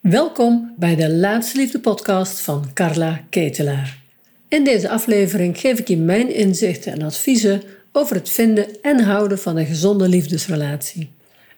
Welkom 0.00 0.74
bij 0.76 0.96
de 0.96 1.10
Laatste 1.10 1.58
Liefde 1.58 1.80
podcast 1.80 2.40
van 2.40 2.70
Carla 2.74 3.24
Ketelaar. 3.30 3.98
In 4.48 4.64
deze 4.64 4.88
aflevering 4.88 5.58
geef 5.58 5.78
ik 5.78 5.88
je 5.88 5.96
mijn 5.96 6.34
inzichten 6.34 6.92
en 6.92 7.02
adviezen 7.02 7.62
over 7.92 8.16
het 8.16 8.30
vinden 8.30 8.82
en 8.82 9.00
houden 9.00 9.38
van 9.38 9.56
een 9.56 9.66
gezonde 9.66 10.08
liefdesrelatie. 10.08 11.10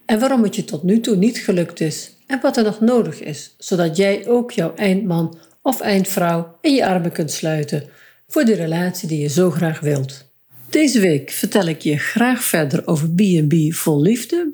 En 0.06 0.20
waarom 0.20 0.42
het 0.42 0.56
je 0.56 0.64
tot 0.64 0.82
nu 0.82 1.00
toe 1.00 1.16
niet 1.16 1.38
gelukt 1.38 1.80
is 1.80 2.12
en 2.26 2.40
wat 2.40 2.56
er 2.56 2.64
nog 2.64 2.80
nodig 2.80 3.20
is, 3.20 3.54
zodat 3.58 3.96
jij 3.96 4.26
ook 4.26 4.50
jouw 4.50 4.74
eindman 4.74 5.38
of 5.62 5.80
eindvrouw 5.80 6.58
in 6.60 6.74
je 6.74 6.86
armen 6.86 7.12
kunt 7.12 7.30
sluiten 7.30 7.84
voor 8.28 8.44
de 8.44 8.54
relatie 8.54 9.08
die 9.08 9.20
je 9.20 9.28
zo 9.28 9.50
graag 9.50 9.80
wilt. 9.80 10.30
Deze 10.70 11.00
week 11.00 11.30
vertel 11.30 11.66
ik 11.66 11.80
je 11.80 11.98
graag 11.98 12.44
verder 12.44 12.86
over 12.86 13.10
B&B 13.10 13.54
vol 13.74 14.00
liefde. 14.00 14.52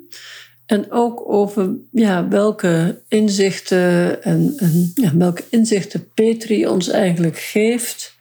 En 0.69 0.91
ook 0.91 1.29
over 1.29 1.75
ja, 1.91 2.27
welke 2.27 3.01
inzichten 3.07 4.23
en, 4.23 4.53
en 4.57 4.91
ja, 4.95 5.17
welke 5.17 5.43
inzichten 5.49 6.07
Petri 6.13 6.67
ons 6.67 6.89
eigenlijk 6.89 7.37
geeft. 7.37 8.17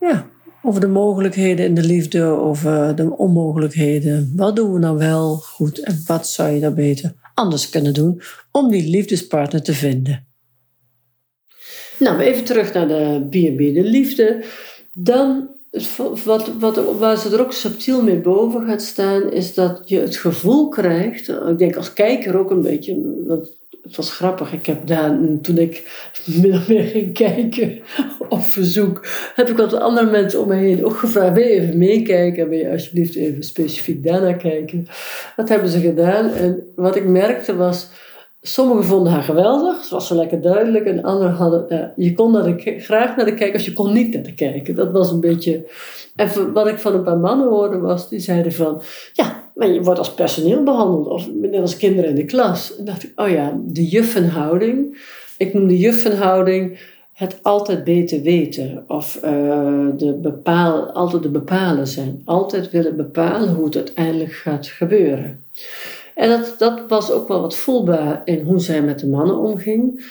Ja, 0.00 0.26
over 0.62 0.80
de 0.80 0.86
mogelijkheden 0.86 1.66
in 1.66 1.74
de 1.74 1.84
liefde, 1.84 2.22
over 2.22 2.96
de 2.96 3.16
onmogelijkheden. 3.16 4.32
Wat 4.36 4.56
doen 4.56 4.72
we 4.72 4.78
nou 4.78 4.98
wel 4.98 5.36
goed 5.36 5.78
en 5.78 6.02
wat 6.06 6.28
zou 6.28 6.50
je 6.50 6.60
dan 6.60 6.74
beter 6.74 7.12
anders 7.34 7.70
kunnen 7.70 7.94
doen 7.94 8.22
om 8.52 8.70
die 8.70 8.90
liefdespartner 8.90 9.62
te 9.62 9.72
vinden? 9.72 10.26
Nou, 11.98 12.20
even 12.20 12.44
terug 12.44 12.72
naar 12.72 12.88
de 12.88 13.26
B&B, 13.28 13.58
de 13.58 13.84
liefde. 13.84 14.44
Dan 14.92 15.48
wat, 16.24 16.50
wat, 16.58 16.98
waar 16.98 17.16
ze 17.16 17.34
er 17.34 17.40
ook 17.40 17.52
subtiel 17.52 18.02
mee 18.02 18.16
boven 18.16 18.66
gaat 18.66 18.82
staan, 18.82 19.32
is 19.32 19.54
dat 19.54 19.82
je 19.84 19.98
het 19.98 20.16
gevoel 20.16 20.68
krijgt, 20.68 21.28
ik 21.28 21.58
denk 21.58 21.76
als 21.76 21.92
kijker 21.92 22.38
ook 22.38 22.50
een 22.50 22.62
beetje, 22.62 23.24
want 23.26 23.58
het 23.82 23.96
was 23.96 24.12
grappig, 24.12 24.52
ik 24.52 24.66
heb 24.66 24.86
daar, 24.86 25.18
toen 25.42 25.58
ik 25.58 25.82
of 26.52 26.68
meer 26.68 26.82
ging 26.82 27.12
kijken 27.12 27.80
op 28.28 28.42
verzoek, 28.42 29.06
heb 29.34 29.48
ik 29.48 29.56
wat 29.56 29.74
andere 29.74 30.10
mensen 30.10 30.40
om 30.40 30.48
me 30.48 30.54
heen 30.54 30.84
ook 30.84 30.96
gevraagd, 30.96 31.34
wil 31.34 31.46
je 31.46 31.50
even 31.50 31.78
meekijken, 31.78 32.48
wil 32.48 32.58
je 32.58 32.70
alsjeblieft 32.70 33.14
even 33.14 33.42
specifiek 33.42 34.04
daarnaar 34.04 34.36
kijken. 34.36 34.86
Dat 35.36 35.48
hebben 35.48 35.68
ze 35.68 35.80
gedaan 35.80 36.30
en 36.30 36.62
wat 36.74 36.96
ik 36.96 37.04
merkte 37.04 37.56
was, 37.56 37.88
Sommigen 38.42 38.84
vonden 38.84 39.12
haar 39.12 39.22
geweldig, 39.22 39.84
ze 39.84 39.94
was 39.94 40.06
zo 40.06 40.14
lekker 40.14 40.40
duidelijk. 40.40 40.84
En 40.84 41.02
anderen 41.02 41.34
hadden, 41.34 41.64
ja, 41.68 41.92
je 41.96 42.14
kon 42.14 42.32
naar 42.32 42.42
de, 42.42 42.78
graag 42.78 43.16
naar 43.16 43.24
de 43.24 43.34
kijken, 43.34 43.64
je 43.64 43.72
kon 43.72 43.92
niet 43.92 44.14
naar 44.14 44.22
de 44.22 44.34
kijken. 44.34 44.74
Dat 44.74 44.92
was 44.92 45.10
een 45.10 45.20
beetje... 45.20 45.68
En 46.16 46.52
wat 46.52 46.66
ik 46.66 46.78
van 46.78 46.94
een 46.94 47.02
paar 47.02 47.18
mannen 47.18 47.48
hoorde 47.48 47.78
was, 47.78 48.08
die 48.08 48.18
zeiden 48.18 48.52
van... 48.52 48.82
Ja, 49.12 49.42
maar 49.54 49.68
je 49.68 49.82
wordt 49.82 49.98
als 49.98 50.14
personeel 50.14 50.62
behandeld, 50.62 51.06
of 51.06 51.28
net 51.32 51.60
als 51.60 51.76
kinderen 51.76 52.10
in 52.10 52.16
de 52.16 52.24
klas. 52.24 52.76
En 52.76 52.84
dacht 52.84 53.02
ik, 53.02 53.12
oh 53.16 53.28
ja, 53.28 53.58
de 53.62 53.88
juffenhouding. 53.88 54.98
Ik 55.38 55.54
noem 55.54 55.66
de 55.68 55.78
juffenhouding 55.78 56.78
het 57.12 57.38
altijd 57.42 57.84
beter 57.84 58.22
weten. 58.22 58.84
Of 58.86 59.16
uh, 59.16 59.30
de 59.96 60.18
bepaal, 60.22 60.90
altijd 60.90 61.22
de 61.22 61.28
bepalen 61.28 61.86
zijn. 61.86 62.22
Altijd 62.24 62.70
willen 62.70 62.96
bepalen 62.96 63.54
hoe 63.54 63.64
het 63.64 63.76
uiteindelijk 63.76 64.32
gaat 64.32 64.66
gebeuren. 64.66 65.44
En 66.14 66.28
dat, 66.28 66.54
dat 66.58 66.80
was 66.88 67.10
ook 67.10 67.28
wel 67.28 67.40
wat 67.40 67.56
voelbaar 67.56 68.22
in 68.24 68.40
hoe 68.40 68.60
zij 68.60 68.82
met 68.82 68.98
de 68.98 69.06
mannen 69.06 69.36
omging. 69.36 70.06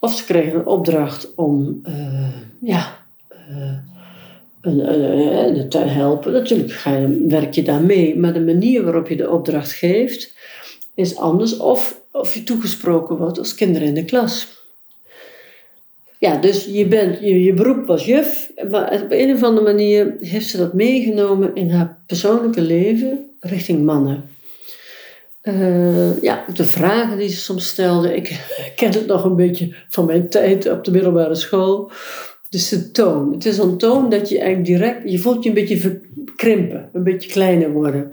Of 0.00 0.16
ze 0.16 0.24
kregen 0.24 0.54
een 0.54 0.66
opdracht 0.66 1.34
om 1.34 1.80
uh, 1.88 2.28
ja, 2.60 2.96
uh, 3.50 3.78
te 5.68 5.78
helpen. 5.78 6.32
Natuurlijk 6.32 6.72
ga 6.72 6.96
je, 6.96 7.24
werk 7.28 7.54
je 7.54 7.62
daar 7.62 7.82
mee, 7.82 8.18
maar 8.18 8.32
de 8.32 8.40
manier 8.40 8.84
waarop 8.84 9.08
je 9.08 9.16
de 9.16 9.30
opdracht 9.30 9.72
geeft 9.72 10.34
is 10.94 11.16
anders. 11.16 11.56
Of, 11.56 12.00
of 12.12 12.34
je 12.34 12.42
toegesproken 12.42 13.16
wordt 13.16 13.38
als 13.38 13.54
kinderen 13.54 13.88
in 13.88 13.94
de 13.94 14.04
klas. 14.04 14.62
Ja, 16.18 16.36
dus 16.36 16.64
je, 16.64 16.86
bent, 16.86 17.18
je 17.20 17.52
beroep 17.52 17.86
was 17.86 18.04
juf, 18.04 18.50
maar 18.70 19.02
op 19.02 19.10
een 19.10 19.34
of 19.34 19.42
andere 19.42 19.66
manier 19.66 20.16
heeft 20.20 20.48
ze 20.48 20.56
dat 20.56 20.74
meegenomen 20.74 21.54
in 21.54 21.70
haar 21.70 22.02
persoonlijke 22.06 22.62
leven 22.62 23.30
richting 23.40 23.84
mannen. 23.84 24.33
Uh, 25.44 26.22
ja, 26.22 26.44
de 26.54 26.64
vragen 26.64 27.18
die 27.18 27.28
ze 27.28 27.36
soms 27.36 27.66
stelde. 27.66 28.16
Ik 28.16 28.40
ken 28.76 28.92
het 28.92 29.06
nog 29.06 29.24
een 29.24 29.36
beetje 29.36 29.74
van 29.88 30.04
mijn 30.04 30.28
tijd 30.28 30.70
op 30.70 30.84
de 30.84 30.90
middelbare 30.90 31.34
school. 31.34 31.90
Dus 32.50 32.68
de 32.68 32.90
toon. 32.90 33.32
Het 33.32 33.44
is 33.44 33.58
een 33.58 33.78
toon 33.78 34.08
dat 34.10 34.28
je 34.28 34.38
eigenlijk 34.38 34.66
direct... 34.66 35.10
Je 35.10 35.18
voelt 35.18 35.42
je 35.42 35.48
een 35.48 35.54
beetje 35.54 35.76
verkrimpen. 35.76 36.90
Een 36.92 37.02
beetje 37.02 37.30
kleiner 37.30 37.70
worden. 37.70 38.12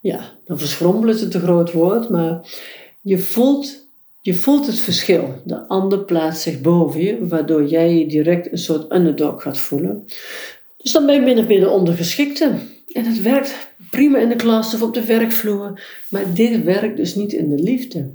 Ja, 0.00 0.20
dan 0.44 0.58
verschrompelen 0.58 1.14
is 1.14 1.20
het 1.20 1.34
een 1.34 1.40
groot 1.40 1.72
woord. 1.72 2.08
Maar 2.08 2.40
je 3.00 3.18
voelt, 3.18 3.86
je 4.20 4.34
voelt 4.34 4.66
het 4.66 4.78
verschil. 4.78 5.40
De 5.44 5.68
ander 5.68 5.98
plaatst 5.98 6.42
zich 6.42 6.60
boven 6.60 7.00
je. 7.00 7.26
Waardoor 7.26 7.64
jij 7.64 7.94
je 7.98 8.06
direct 8.06 8.52
een 8.52 8.58
soort 8.58 8.92
underdog 8.92 9.42
gaat 9.42 9.58
voelen. 9.58 10.04
Dus 10.76 10.92
dan 10.92 11.06
ben 11.06 11.14
je 11.14 11.20
min 11.20 11.38
of 11.38 11.46
meer 11.46 11.60
de 11.60 11.70
ondergeschikte. 11.70 12.52
En 12.92 13.04
het 13.04 13.22
werkt 13.22 13.69
prima 13.90 14.18
in 14.18 14.28
de 14.28 14.36
klas 14.36 14.74
of 14.74 14.82
op 14.82 14.94
de 14.94 15.04
werkvloer, 15.04 15.82
maar 16.08 16.34
dit 16.34 16.64
werkt 16.64 16.96
dus 16.96 17.14
niet 17.14 17.32
in 17.32 17.48
de 17.48 17.62
liefde. 17.62 18.10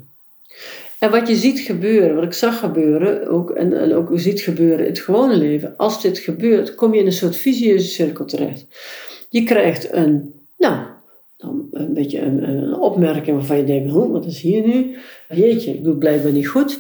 En 1.00 1.12
wat 1.12 1.28
je 1.28 1.36
ziet 1.36 1.60
gebeuren, 1.60 2.16
wat 2.16 2.24
ik 2.24 2.34
zag 2.34 2.60
gebeuren, 2.60 3.28
ook, 3.28 3.50
en, 3.50 3.80
en 3.80 3.94
ook 3.94 4.10
ziet 4.14 4.42
gebeuren 4.42 4.80
in 4.80 4.92
het 4.92 5.00
gewone 5.00 5.38
leven, 5.38 5.74
als 5.78 6.02
dit 6.02 6.18
gebeurt, 6.18 6.76
kom 6.76 6.94
je 6.94 7.00
in 7.00 7.06
een 7.06 7.12
soort 7.12 7.36
visieuze 7.36 7.88
cirkel 7.88 8.26
terecht. 8.26 8.66
Je 9.30 9.44
krijgt 9.44 9.94
een, 9.94 10.34
nou, 10.58 10.86
een 11.72 11.94
beetje 11.94 12.20
een, 12.22 12.74
opmerking 12.76 13.38
waarvan 13.38 13.58
je 13.58 13.64
denkt, 13.64 13.92
hoe, 13.92 14.12
wat 14.12 14.26
is 14.26 14.42
hier 14.42 14.68
nu? 14.68 14.96
Jeetje, 15.30 15.72
ik 15.72 15.80
doe 15.84 15.90
het 15.90 16.00
blijkbaar 16.00 16.32
niet 16.32 16.48
goed. 16.48 16.80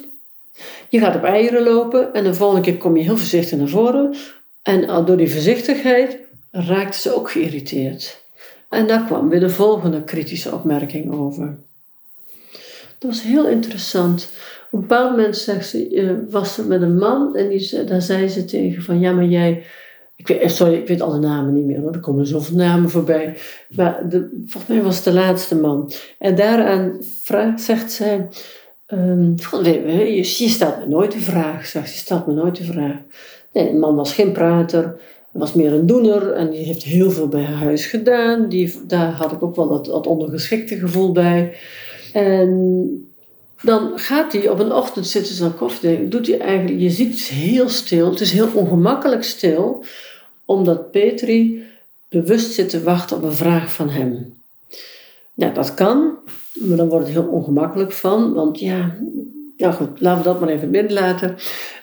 Je 0.89 1.00
gaat 1.00 1.16
op 1.16 1.23
eieren 1.23 1.63
lopen 1.63 2.13
en 2.13 2.23
de 2.23 2.34
volgende 2.34 2.63
keer 2.63 2.78
kom 2.78 2.97
je 2.97 3.03
heel 3.03 3.17
voorzichtig 3.17 3.57
naar 3.57 3.67
voren. 3.67 4.16
En 4.61 5.05
door 5.05 5.17
die 5.17 5.31
voorzichtigheid 5.31 6.17
raakte 6.51 7.00
ze 7.00 7.16
ook 7.16 7.31
geïrriteerd. 7.31 8.24
En 8.75 8.87
daar 8.87 9.05
kwam 9.05 9.29
weer 9.29 9.39
de 9.39 9.49
volgende 9.49 10.03
kritische 10.03 10.51
opmerking 10.51 11.13
over. 11.13 11.57
Dat 12.97 13.11
was 13.11 13.21
heel 13.21 13.47
interessant. 13.47 14.29
Op 14.71 14.81
een 14.81 14.87
bepaald 14.87 15.11
moment 15.11 15.37
zegt 15.37 15.67
ze, 15.67 15.89
uh, 15.89 16.11
was 16.29 16.53
ze 16.53 16.67
met 16.67 16.81
een 16.81 16.97
man 16.97 17.35
en 17.35 17.49
die, 17.49 17.83
daar 17.83 18.01
zei 18.01 18.27
ze 18.27 18.45
tegen 18.45 18.83
van 18.83 18.99
ja, 18.99 19.11
maar 19.11 19.25
jij. 19.25 19.63
Ik 20.15 20.27
weet, 20.27 20.39
eh, 20.39 20.49
sorry, 20.49 20.73
ik 20.73 20.87
weet 20.87 21.01
alle 21.01 21.19
namen 21.19 21.53
niet 21.53 21.65
meer 21.65 21.79
hoor, 21.79 21.93
er 21.93 21.99
komen 21.99 22.27
zoveel 22.27 22.55
namen 22.55 22.89
voorbij. 22.89 23.37
Maar 23.69 24.09
de, 24.09 24.43
volgens 24.47 24.73
mij 24.73 24.81
was 24.81 24.95
het 24.95 25.03
de 25.03 25.13
laatste 25.13 25.55
man. 25.55 25.91
En 26.19 26.35
daaraan 26.35 26.97
vraagt, 27.23 27.61
zegt 27.61 27.91
zij: 27.91 28.27
um, 28.87 29.35
je, 29.63 30.15
je 30.17 30.49
stelt 30.49 30.79
me 30.79 30.85
nooit 30.87 31.11
de 31.11 31.19
vraag. 31.19 31.65
Zegt, 31.65 31.91
je 31.91 31.97
stelt 31.97 32.27
me 32.27 32.33
nooit 32.33 32.55
de 32.55 32.63
vraag. 32.63 32.97
Nee, 33.53 33.71
de 33.71 33.77
man 33.77 33.95
was 33.95 34.13
geen 34.13 34.31
prater 34.31 34.99
was 35.35 35.53
meer 35.53 35.73
een 35.73 35.85
doener 35.85 36.31
en 36.31 36.50
die 36.50 36.66
heeft 36.66 36.84
heel 36.84 37.12
veel 37.12 37.28
bij 37.28 37.44
haar 37.44 37.56
huis 37.56 37.85
gedaan. 37.85 38.50
Die, 38.50 38.79
daar 38.88 39.12
had 39.12 39.31
ik 39.31 39.44
ook 39.44 39.56
wel 39.56 39.84
dat, 39.84 40.07
ondergeschikte 40.07 40.75
gevoel 40.75 41.12
bij. 41.12 41.57
En 42.13 43.09
dan 43.62 44.00
gaat 44.00 44.34
hij 44.34 44.50
op 44.50 44.59
een 44.59 44.72
ochtend 44.72 45.07
zitten 45.07 45.35
ze 45.35 45.44
aan 45.44 45.56
koffie. 45.56 46.07
Doet 46.07 46.28
hij 46.28 46.40
eigenlijk, 46.40 46.79
je 46.79 46.90
ziet 46.90 47.12
het 47.12 47.28
heel 47.28 47.69
stil. 47.69 48.09
Het 48.09 48.19
is 48.19 48.31
heel 48.31 48.50
ongemakkelijk 48.53 49.23
stil, 49.23 49.84
omdat 50.46 50.91
Petri 50.91 51.63
bewust 52.09 52.52
zit 52.52 52.69
te 52.69 52.84
wachten 52.84 53.17
op 53.17 53.23
een 53.23 53.34
vraag 53.34 53.73
van 53.73 53.90
hem. 53.90 54.34
Ja, 55.34 55.50
dat 55.50 55.73
kan, 55.73 56.17
maar 56.53 56.78
dan 56.78 56.90
wordt 56.90 57.06
het 57.06 57.16
heel 57.16 57.28
ongemakkelijk 57.28 57.91
van. 57.91 58.34
Want 58.34 58.59
ja, 58.59 58.96
ja 59.57 59.72
goed, 59.72 60.02
laten 60.02 60.23
we 60.23 60.29
dat 60.29 60.40
maar 60.40 60.50
even 60.50 60.72
binnenlaten. 60.72 61.35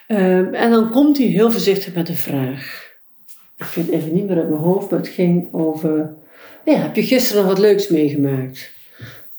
Uh, 0.08 0.62
en 0.62 0.70
dan 0.70 0.90
komt 0.90 1.18
hij 1.18 1.26
heel 1.26 1.50
voorzichtig 1.50 1.94
met 1.94 2.08
een 2.08 2.16
vraag 2.16 2.90
ik 3.62 3.68
vind 3.68 3.86
het 3.86 3.94
even 3.94 4.14
niet 4.14 4.28
meer 4.28 4.36
uit 4.36 4.48
mijn 4.48 4.60
hoofd, 4.60 4.90
maar 4.90 4.98
het 4.98 5.08
ging 5.08 5.48
over, 5.52 6.14
ja, 6.64 6.74
heb 6.74 6.96
je 6.96 7.02
gisteren 7.02 7.42
nog 7.42 7.52
wat 7.52 7.60
leuks 7.60 7.88
meegemaakt? 7.88 8.70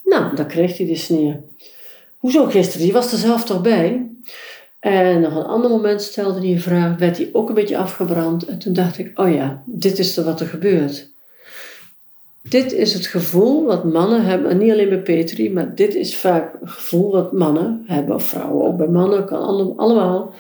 Nou, 0.06 0.35
dan 0.35 0.47
kreeg 0.47 0.78
hij 0.78 0.88
de 0.88 0.95
sneer. 0.95 1.41
Hoezo 2.17 2.45
gisteren? 2.45 2.81
Die 2.81 2.94
was 2.94 3.12
er 3.12 3.17
zelf 3.17 3.44
toch 3.44 3.62
bij? 3.62 4.09
En 4.79 5.22
nog 5.22 5.36
een 5.36 5.45
ander 5.45 5.69
moment 5.69 6.01
stelde 6.01 6.39
hij 6.39 6.50
een 6.50 6.62
vraag, 6.62 6.97
werd 6.97 7.18
hij 7.18 7.30
ook 7.33 7.50
een 7.50 7.56
beetje 7.56 7.77
afgebrand. 7.77 8.45
En 8.45 8.59
toen 8.59 8.74
dacht 8.74 8.97
ik, 8.97 9.19
oh 9.19 9.33
ja, 9.33 9.63
dit 9.65 10.00
is 10.00 10.18
er 10.18 10.24
wat 10.24 10.39
er 10.39 10.47
gebeurt. 10.47 11.12
Dit 12.42 12.74
is 12.74 12.94
het 12.94 13.06
gevoel 13.06 13.65
wat 13.65 13.83
mannen 13.83 14.25
hebben, 14.25 14.51
en 14.51 14.57
niet 14.57 14.71
alleen 14.71 14.89
bij 14.89 15.01
Petri, 15.01 15.51
maar 15.51 15.75
dit 15.75 15.95
is 15.95 16.18
vaak 16.18 16.53
een 16.62 16.69
gevoel 16.69 17.12
wat 17.12 17.31
mannen 17.31 17.83
hebben, 17.86 18.15
of 18.15 18.24
vrouwen 18.24 18.68
ook 18.68 18.77
bij 18.77 18.88
mannen, 18.88 19.25
kan 19.25 19.77
allemaal. 19.77 20.33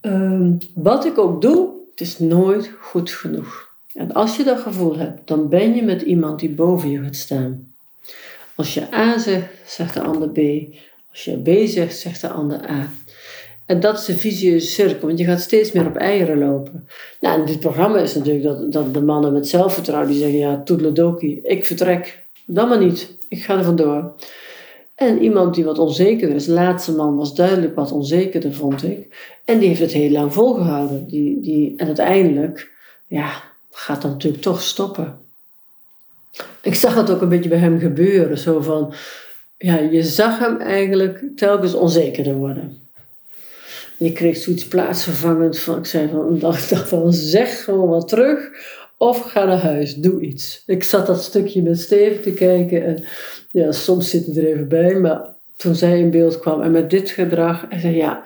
Ehm, 0.00 0.52
wat 0.74 1.04
ik 1.04 1.18
ook 1.18 1.42
doe, 1.42 1.68
het 1.94 2.06
is 2.06 2.18
nooit 2.18 2.70
goed 2.80 3.10
genoeg. 3.10 3.72
En 3.94 4.12
als 4.12 4.36
je 4.36 4.44
dat 4.44 4.60
gevoel 4.60 4.96
hebt, 4.96 5.26
dan 5.28 5.48
ben 5.48 5.74
je 5.74 5.82
met 5.82 6.02
iemand 6.02 6.40
die 6.40 6.50
boven 6.50 6.90
je 6.90 7.02
gaat 7.02 7.16
staan. 7.16 7.72
Als 8.54 8.74
je 8.74 8.94
A 8.94 9.18
zegt, 9.18 9.46
zegt 9.66 9.94
de 9.94 10.00
ander 10.00 10.28
B. 10.28 10.38
Als 11.10 11.24
je 11.24 11.36
B 11.36 11.68
zegt, 11.68 11.98
zegt 11.98 12.20
de 12.20 12.28
ander 12.28 12.70
A. 12.70 12.90
En 13.66 13.80
dat 13.80 13.98
is 13.98 14.04
de 14.04 14.14
visieuze 14.14 14.66
cirkel, 14.66 15.06
want 15.06 15.18
je 15.18 15.24
gaat 15.24 15.40
steeds 15.40 15.72
meer 15.72 15.86
op 15.86 15.96
eieren 15.96 16.38
lopen. 16.38 16.88
Nou, 17.20 17.46
dit 17.46 17.60
programma 17.60 17.98
is 17.98 18.14
natuurlijk 18.14 18.44
dat, 18.44 18.72
dat 18.72 18.94
de 18.94 19.02
mannen 19.02 19.32
met 19.32 19.48
zelfvertrouwen 19.48 20.10
die 20.10 20.18
zeggen: 20.18 20.38
Ja, 20.38 20.62
toedeledoki, 20.62 21.40
ik 21.42 21.64
vertrek. 21.64 22.24
Dan 22.46 22.68
maar 22.68 22.78
niet, 22.78 23.16
ik 23.28 23.42
ga 23.42 23.58
er 23.58 23.64
vandoor. 23.64 24.14
En 24.94 25.22
iemand 25.22 25.54
die 25.54 25.64
wat 25.64 25.78
onzekerder 25.78 26.36
is, 26.36 26.44
de 26.44 26.52
laatste 26.52 26.92
man 26.92 27.16
was 27.16 27.34
duidelijk 27.34 27.74
wat 27.74 27.92
onzekerder, 27.92 28.54
vond 28.54 28.82
ik. 28.82 29.32
En 29.44 29.58
die 29.58 29.68
heeft 29.68 29.80
het 29.80 29.92
heel 29.92 30.10
lang 30.10 30.32
volgehouden. 30.32 31.06
Die, 31.06 31.40
die, 31.40 31.76
en 31.76 31.86
uiteindelijk, 31.86 32.70
ja, 33.06 33.42
gaat 33.70 34.02
dat 34.02 34.10
natuurlijk 34.10 34.42
toch 34.42 34.62
stoppen. 34.62 35.18
Ik 36.62 36.74
zag 36.74 36.94
het 36.94 37.10
ook 37.10 37.20
een 37.20 37.28
beetje 37.28 37.48
bij 37.48 37.58
hem 37.58 37.78
gebeuren. 37.78 38.38
Zo 38.38 38.60
van, 38.60 38.94
ja, 39.58 39.78
je 39.78 40.02
zag 40.02 40.38
hem 40.38 40.56
eigenlijk 40.60 41.24
telkens 41.36 41.74
onzekerder 41.74 42.34
worden. 42.34 42.82
En 43.98 44.06
ik 44.06 44.14
kreeg 44.14 44.36
zoiets 44.36 44.68
plaatsvervangend 44.68 45.58
van, 45.58 45.78
ik 45.78 45.86
zei 45.86 46.08
van, 46.08 46.34
ik 46.34 46.40
dacht 46.40 46.88
van, 46.88 47.12
zeg 47.12 47.64
gewoon 47.64 47.88
wat 47.88 48.08
terug. 48.08 48.50
Of 48.98 49.20
ga 49.20 49.44
naar 49.44 49.62
huis, 49.62 49.94
doe 49.94 50.20
iets. 50.20 50.62
Ik 50.66 50.82
zat 50.82 51.06
dat 51.06 51.22
stukje 51.22 51.62
met 51.62 51.80
Steven 51.80 52.22
te 52.22 52.32
kijken 52.32 52.84
en 52.84 53.04
ja, 53.54 53.72
soms 53.72 54.10
zit 54.10 54.26
hij 54.26 54.36
er 54.36 54.46
even 54.46 54.68
bij, 54.68 54.94
maar 54.94 55.22
toen 55.56 55.74
zij 55.74 55.98
in 55.98 56.10
beeld 56.10 56.38
kwam 56.38 56.62
en 56.62 56.70
met 56.70 56.90
dit 56.90 57.10
gedrag, 57.10 57.66
hij 57.68 57.80
zei 57.80 57.96
ja, 57.96 58.24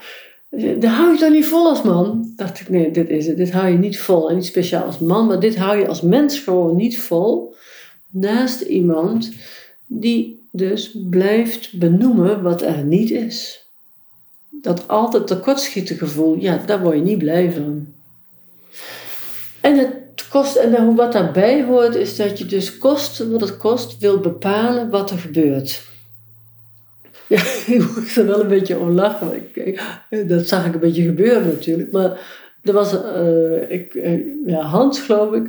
dat 0.51 0.91
hou 0.91 1.13
je 1.13 1.19
dan 1.19 1.33
niet 1.33 1.47
vol 1.47 1.69
als 1.69 1.83
man? 1.83 2.33
Dacht 2.37 2.61
ik, 2.61 2.69
nee, 2.69 2.91
dit 2.91 3.09
is 3.09 3.27
het. 3.27 3.37
Dit 3.37 3.53
hou 3.53 3.69
je 3.69 3.79
niet 3.79 3.99
vol. 3.99 4.31
En 4.31 4.35
niet 4.35 4.47
speciaal 4.47 4.85
als 4.85 4.99
man, 4.99 5.27
maar 5.27 5.41
dit 5.41 5.57
hou 5.57 5.79
je 5.79 5.89
als 5.89 6.01
mens 6.01 6.39
gewoon 6.39 6.77
niet 6.77 7.01
vol. 7.01 7.55
Naast 8.11 8.61
iemand 8.61 9.33
die 9.87 10.47
dus 10.53 10.97
blijft 11.11 11.79
benoemen 11.79 12.43
wat 12.43 12.63
er 12.63 12.85
niet 12.85 13.11
is. 13.11 13.67
Dat 14.51 14.89
altijd 14.89 15.27
tekortschieten 15.27 15.97
gevoel, 15.97 16.37
ja, 16.39 16.63
daar 16.67 16.83
word 16.83 16.97
je 16.97 17.03
niet 17.03 17.19
blij 17.19 17.53
van. 17.53 17.87
En 19.61 19.79
het 19.79 19.98
kost, 20.29 20.57
en 20.57 20.95
wat 20.95 21.13
daarbij 21.13 21.65
hoort, 21.65 21.95
is 21.95 22.17
dat 22.17 22.39
je 22.39 22.47
dus 22.47 22.79
kost 22.79 23.19
wat 23.19 23.41
het 23.41 23.57
kost, 23.57 23.99
wil 23.99 24.21
bepalen 24.21 24.91
wat 24.91 25.11
er 25.11 25.19
gebeurt. 25.19 25.83
Ja, 27.27 27.41
ik 27.75 27.95
moest 27.95 28.17
er 28.17 28.27
wel 28.27 28.41
een 28.41 28.49
beetje 28.49 28.79
om 28.79 28.91
lachen. 28.91 29.43
Dat 30.27 30.47
zag 30.47 30.67
ik 30.67 30.75
een 30.75 30.81
beetje 30.81 31.03
gebeuren 31.03 31.47
natuurlijk. 31.47 31.93
Maar 31.93 32.21
er 32.63 32.73
was 32.73 32.95
uh, 32.95 33.71
ik, 33.71 33.95
uh, 33.95 34.47
ja, 34.47 34.61
Hans, 34.61 35.01
geloof 35.01 35.35
ik, 35.35 35.47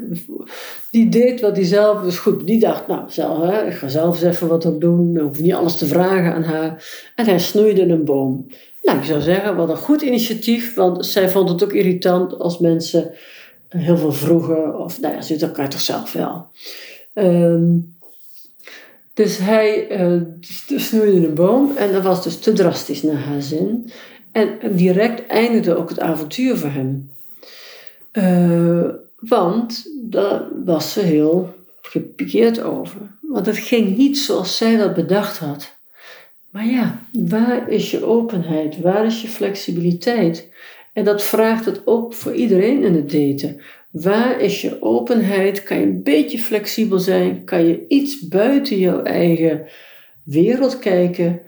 die 0.91 1.09
deed 1.09 1.41
wat 1.41 1.55
hij 1.55 1.65
zelf 1.65 2.01
dus 2.01 2.17
goed. 2.17 2.47
Die 2.47 2.59
dacht, 2.59 2.87
nou, 2.87 3.03
zelf, 3.07 3.49
hè, 3.49 3.65
ik 3.65 3.73
ga 3.73 3.87
zelf 3.87 4.23
eens 4.23 4.35
even 4.35 4.47
wat 4.47 4.73
doen. 4.79 5.15
Ik 5.15 5.21
hoef 5.21 5.39
niet 5.39 5.53
alles 5.53 5.77
te 5.77 5.85
vragen 5.85 6.33
aan 6.33 6.43
haar. 6.43 6.83
En 7.15 7.25
hij 7.25 7.39
snoeide 7.39 7.81
een 7.81 8.05
boom. 8.05 8.47
Nou, 8.83 8.97
ik 8.97 9.03
zou 9.03 9.21
zeggen, 9.21 9.55
wat 9.55 9.69
een 9.69 9.77
goed 9.77 10.01
initiatief. 10.01 10.75
Want 10.75 11.05
zij 11.05 11.29
vond 11.29 11.49
het 11.49 11.63
ook 11.63 11.73
irritant 11.73 12.39
als 12.39 12.59
mensen 12.59 13.11
heel 13.69 13.97
veel 13.97 14.13
vroegen. 14.13 14.79
Of, 14.79 14.99
nou 14.99 15.13
ja, 15.13 15.21
ze 15.21 15.37
elkaar 15.37 15.69
toch 15.69 15.81
zelf 15.81 16.13
wel. 16.13 16.47
Um, 17.13 17.97
dus 19.13 19.37
hij 19.37 20.01
uh, 20.01 20.21
snoeide 20.75 21.27
een 21.27 21.33
boom 21.33 21.77
en 21.77 21.91
dat 21.91 22.03
was 22.03 22.23
dus 22.23 22.39
te 22.39 22.53
drastisch 22.53 23.03
naar 23.03 23.15
haar 23.15 23.41
zin. 23.41 23.91
En 24.31 24.75
direct 24.75 25.27
eindigde 25.27 25.75
ook 25.75 25.89
het 25.89 25.99
avontuur 25.99 26.57
voor 26.57 26.69
hem. 26.69 27.11
Uh, 28.13 28.89
want 29.15 29.91
daar 30.01 30.47
was 30.65 30.93
ze 30.93 30.99
heel 30.99 31.53
gepikeerd 31.81 32.61
over. 32.61 32.97
Want 33.21 33.45
het 33.45 33.57
ging 33.57 33.97
niet 33.97 34.17
zoals 34.17 34.57
zij 34.57 34.77
dat 34.77 34.93
bedacht 34.93 35.37
had. 35.37 35.77
Maar 36.49 36.65
ja, 36.65 36.99
waar 37.11 37.69
is 37.69 37.91
je 37.91 38.05
openheid? 38.05 38.81
Waar 38.81 39.05
is 39.05 39.21
je 39.21 39.27
flexibiliteit? 39.27 40.47
En 40.93 41.03
dat 41.03 41.23
vraagt 41.23 41.65
het 41.65 41.87
ook 41.87 42.13
voor 42.13 42.33
iedereen 42.33 42.83
in 42.83 42.93
het 42.93 43.11
daten. 43.11 43.61
Waar 43.91 44.39
is 44.39 44.61
je 44.61 44.81
openheid? 44.81 45.63
Kan 45.63 45.79
je 45.79 45.85
een 45.85 46.03
beetje 46.03 46.39
flexibel 46.39 46.99
zijn? 46.99 47.43
Kan 47.43 47.67
je 47.67 47.85
iets 47.87 48.27
buiten 48.27 48.77
jouw 48.77 49.03
eigen 49.03 49.65
wereld 50.23 50.79
kijken? 50.79 51.41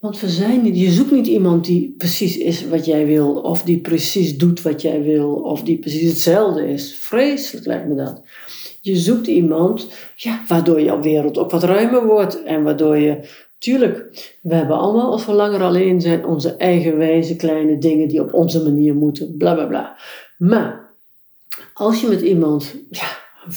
Want 0.00 0.20
we 0.20 0.28
zijn 0.28 0.62
niet, 0.62 0.78
je 0.78 0.90
zoekt 0.90 1.10
niet 1.10 1.26
iemand 1.26 1.64
die 1.64 1.94
precies 1.98 2.38
is 2.38 2.68
wat 2.68 2.84
jij 2.84 3.06
wil, 3.06 3.34
of 3.34 3.62
die 3.62 3.80
precies 3.80 4.38
doet 4.38 4.62
wat 4.62 4.82
jij 4.82 5.02
wil, 5.02 5.34
of 5.34 5.62
die 5.62 5.78
precies 5.78 6.08
hetzelfde 6.08 6.68
is. 6.68 6.94
Vreselijk 6.94 7.66
lijkt 7.66 7.88
me 7.88 7.94
dat. 7.94 8.22
Je 8.80 8.96
zoekt 8.96 9.26
iemand 9.26 9.88
ja, 10.16 10.44
waardoor 10.48 10.82
jouw 10.82 11.00
wereld 11.00 11.38
ook 11.38 11.50
wat 11.50 11.62
ruimer 11.62 12.06
wordt 12.06 12.42
en 12.42 12.62
waardoor 12.62 12.96
je 12.96 13.28
Tuurlijk, 13.60 14.08
we 14.42 14.54
hebben 14.54 14.76
allemaal, 14.76 15.10
als 15.10 15.26
we 15.26 15.32
langer 15.32 15.62
alleen 15.62 16.00
zijn, 16.00 16.24
onze 16.24 16.54
eigen 16.54 16.96
wijze 16.96 17.36
kleine 17.36 17.78
dingen 17.78 18.08
die 18.08 18.20
op 18.20 18.34
onze 18.34 18.62
manier 18.62 18.94
moeten, 18.94 19.36
bla 19.36 19.54
bla 19.54 19.64
bla. 19.64 19.98
Maar 20.38 20.94
als 21.74 22.00
je 22.00 22.06
met 22.08 22.20
iemand, 22.20 22.74
ja, 22.90 23.06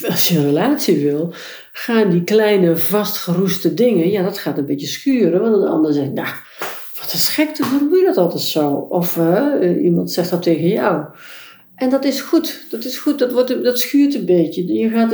als 0.10 0.28
je 0.28 0.38
een 0.38 0.46
relatie 0.46 1.00
wil, 1.04 1.34
gaan 1.72 2.10
die 2.10 2.24
kleine 2.24 2.78
vastgeroeste 2.78 3.74
dingen, 3.74 4.10
ja, 4.10 4.24
dat 4.24 4.38
gaat 4.38 4.58
een 4.58 4.66
beetje 4.66 4.88
schuren. 4.88 5.42
Want 5.42 5.62
de 5.62 5.70
ander 5.70 5.94
zegt, 5.94 6.14
nou, 6.14 6.28
wat 7.00 7.14
is 7.14 7.28
gek, 7.28 7.58
hoe 7.58 7.90
doe 7.90 7.98
je 7.98 8.06
dat 8.06 8.18
altijd 8.18 8.42
zo? 8.42 8.70
Of 8.90 9.18
uh, 9.18 9.84
iemand 9.84 10.12
zegt 10.12 10.30
dat 10.30 10.42
tegen 10.44 10.68
jou. 10.68 11.06
En 11.76 11.90
dat 11.90 12.06
is 12.06 12.22
goed, 12.22 12.66
dat 12.70 12.84
is 12.84 12.98
goed, 12.98 13.20
dat, 13.20 13.32
wordt, 13.32 13.64
dat 13.64 13.80
schuurt 13.80 14.16
een 14.16 14.26
beetje. 14.26 14.74
Je, 14.74 14.90
gaat, 14.90 15.10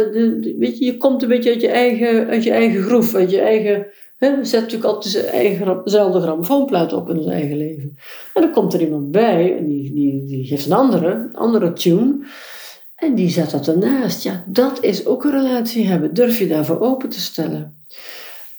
weet 0.58 0.78
je, 0.78 0.86
je 0.86 0.98
komt 0.98 1.22
een 1.22 1.28
beetje 1.28 1.50
uit 1.50 1.62
je 1.62 1.70
eigen, 1.70 2.28
uit 2.28 2.44
je 2.44 2.52
eigen 2.52 2.82
groef, 2.82 3.16
uit 3.16 3.32
je 3.32 3.42
eigen 3.42 3.88
we 4.19 4.45
zetten 4.45 4.62
natuurlijk 4.62 4.83
altijd 4.83 5.83
dezelfde 5.83 6.21
grammofoonplaat 6.21 6.94
op 6.94 7.10
in 7.10 7.18
ons 7.18 7.27
eigen 7.27 7.57
leven. 7.57 7.98
En 8.33 8.42
dan 8.42 8.51
komt 8.51 8.74
er 8.74 8.81
iemand 8.81 9.12
bij 9.12 9.57
en 9.57 9.68
die, 9.68 9.94
die, 9.94 10.25
die 10.25 10.45
geeft 10.45 10.66
een 10.66 10.74
andere, 10.74 11.30
andere 11.33 11.74
tune. 11.74 12.25
En 12.95 13.16
die 13.16 13.30
zet 13.30 13.51
dat 13.51 13.68
ernaast. 13.68 14.24
Ja, 14.24 14.44
dat 14.48 14.83
is 14.83 15.06
ook 15.06 15.24
een 15.24 15.31
relatie 15.31 15.86
hebben. 15.86 16.13
Durf 16.13 16.39
je 16.39 16.48
daarvoor 16.48 16.80
open 16.80 17.10
te 17.10 17.19
stellen. 17.19 17.77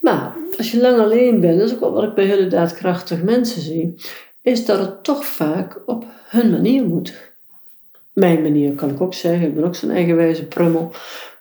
Maar 0.00 0.36
als 0.58 0.70
je 0.70 0.80
lang 0.80 0.98
alleen 0.98 1.40
bent, 1.40 1.58
dat 1.58 1.68
is 1.68 1.74
ook 1.74 1.94
wat 1.94 2.02
ik 2.02 2.14
bij 2.14 2.24
hele 2.24 2.46
daadkrachtige 2.46 3.24
mensen 3.24 3.60
zie, 3.60 3.94
is 4.42 4.64
dat 4.64 4.78
het 4.78 5.04
toch 5.04 5.24
vaak 5.24 5.82
op 5.86 6.04
hun 6.28 6.50
manier 6.50 6.84
moet. 6.84 7.32
Mijn 8.12 8.42
manier 8.42 8.72
kan 8.72 8.90
ik 8.90 9.00
ook 9.00 9.14
zeggen, 9.14 9.46
ik 9.46 9.54
ben 9.54 9.64
ook 9.64 9.74
zo'n 9.74 9.90
eigenwijze 9.90 10.46
prummel. 10.46 10.92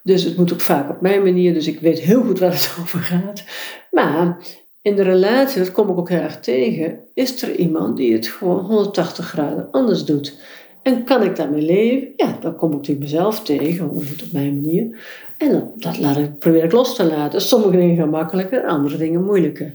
Dus 0.04 0.24
het 0.24 0.38
moet 0.38 0.54
ook 0.54 0.62
vaak 0.62 0.90
op 0.90 1.02
mijn 1.02 1.24
manier, 1.24 1.54
dus 1.54 1.68
ik 1.68 1.80
weet 1.80 2.00
heel 2.00 2.22
goed 2.24 2.40
waar 2.40 2.52
het 2.52 2.76
over 2.82 3.00
gaat. 3.00 3.44
Maar 3.92 4.38
in 4.82 4.96
de 4.96 5.04
relatie, 5.04 5.60
dat 5.60 5.72
kom 5.72 5.90
ik 5.90 5.98
ook 5.98 6.10
heel 6.10 6.20
erg 6.20 6.40
tegen, 6.40 7.00
is 7.14 7.42
er 7.42 7.56
iemand 7.56 7.98
die 7.98 8.14
het 8.14 8.28
gewoon 8.28 8.66
180 8.66 9.28
graden 9.28 9.68
anders 9.72 10.06
doet. 10.06 10.38
En 10.84 11.04
kan 11.04 11.24
ik 11.24 11.36
daarmee 11.36 11.62
leven? 11.62 12.14
Ja, 12.16 12.38
dan 12.42 12.56
kom 12.56 12.70
ik 12.70 12.76
natuurlijk 12.76 13.06
mezelf 13.06 13.44
tegen, 13.44 13.90
het 13.96 14.24
op 14.24 14.32
mijn 14.32 14.54
manier. 14.62 14.98
En 15.38 15.52
dat, 15.52 15.82
dat 15.82 16.00
laat 16.00 16.18
ik, 16.18 16.40
probeer 16.40 16.64
ik 16.64 16.72
los 16.72 16.96
te 16.96 17.06
laten. 17.06 17.42
Sommige 17.42 17.78
dingen 17.78 17.96
gaan 17.96 18.10
makkelijker, 18.10 18.66
andere 18.66 18.98
dingen 18.98 19.24
moeilijker. 19.24 19.74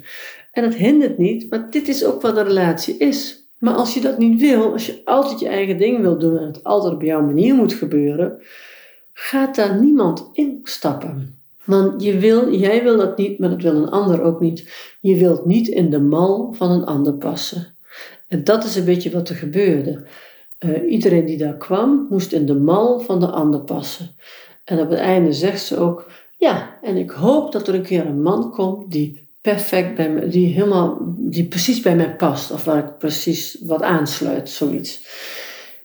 En 0.52 0.62
dat 0.62 0.74
hindert 0.74 1.18
niet, 1.18 1.50
maar 1.50 1.70
dit 1.70 1.88
is 1.88 2.04
ook 2.04 2.22
wat 2.22 2.36
een 2.36 2.44
relatie 2.44 2.96
is. 2.96 3.48
Maar 3.58 3.74
als 3.74 3.94
je 3.94 4.00
dat 4.00 4.18
niet 4.18 4.40
wil, 4.40 4.72
als 4.72 4.86
je 4.86 5.00
altijd 5.04 5.40
je 5.40 5.48
eigen 5.48 5.78
ding 5.78 6.00
wil 6.00 6.18
doen 6.18 6.38
en 6.38 6.46
het 6.46 6.64
altijd 6.64 6.94
op 6.94 7.02
jouw 7.02 7.22
manier 7.22 7.54
moet 7.54 7.72
gebeuren, 7.72 8.42
gaat 9.14 9.54
daar 9.54 9.80
niemand 9.80 10.30
instappen. 10.32 11.38
Want 11.64 12.02
je 12.02 12.18
wil, 12.18 12.54
jij 12.54 12.82
wil 12.82 12.96
dat 12.96 13.18
niet, 13.18 13.38
maar 13.38 13.50
dat 13.50 13.62
wil 13.62 13.74
een 13.74 13.88
ander 13.88 14.22
ook 14.22 14.40
niet. 14.40 14.72
Je 15.00 15.16
wilt 15.16 15.46
niet 15.46 15.68
in 15.68 15.90
de 15.90 16.00
mal 16.00 16.52
van 16.52 16.70
een 16.70 16.84
ander 16.84 17.14
passen. 17.14 17.76
En 18.28 18.44
dat 18.44 18.64
is 18.64 18.76
een 18.76 18.84
beetje 18.84 19.10
wat 19.10 19.28
er 19.28 19.36
gebeurde. 19.36 20.06
Uh, 20.58 20.90
iedereen 20.90 21.24
die 21.24 21.38
daar 21.38 21.56
kwam, 21.56 22.06
moest 22.10 22.32
in 22.32 22.46
de 22.46 22.54
mal 22.54 23.00
van 23.00 23.20
de 23.20 23.30
ander 23.30 23.60
passen. 23.60 24.16
En 24.64 24.80
op 24.80 24.90
het 24.90 24.98
einde 24.98 25.32
zegt 25.32 25.62
ze 25.62 25.76
ook: 25.76 26.10
Ja, 26.36 26.78
en 26.82 26.96
ik 26.96 27.10
hoop 27.10 27.52
dat 27.52 27.68
er 27.68 27.74
een 27.74 27.82
keer 27.82 28.06
een 28.06 28.22
man 28.22 28.50
komt 28.50 28.92
die 28.92 29.28
perfect 29.40 29.94
bij 29.94 30.10
me, 30.10 30.28
die 30.28 30.54
helemaal, 30.54 30.98
die 31.16 31.44
precies 31.44 31.80
bij 31.80 31.96
mij 31.96 32.16
past, 32.16 32.50
of 32.50 32.64
waar 32.64 32.78
ik 32.78 32.98
precies 32.98 33.58
wat 33.62 33.82
aansluit, 33.82 34.50
zoiets. 34.50 35.02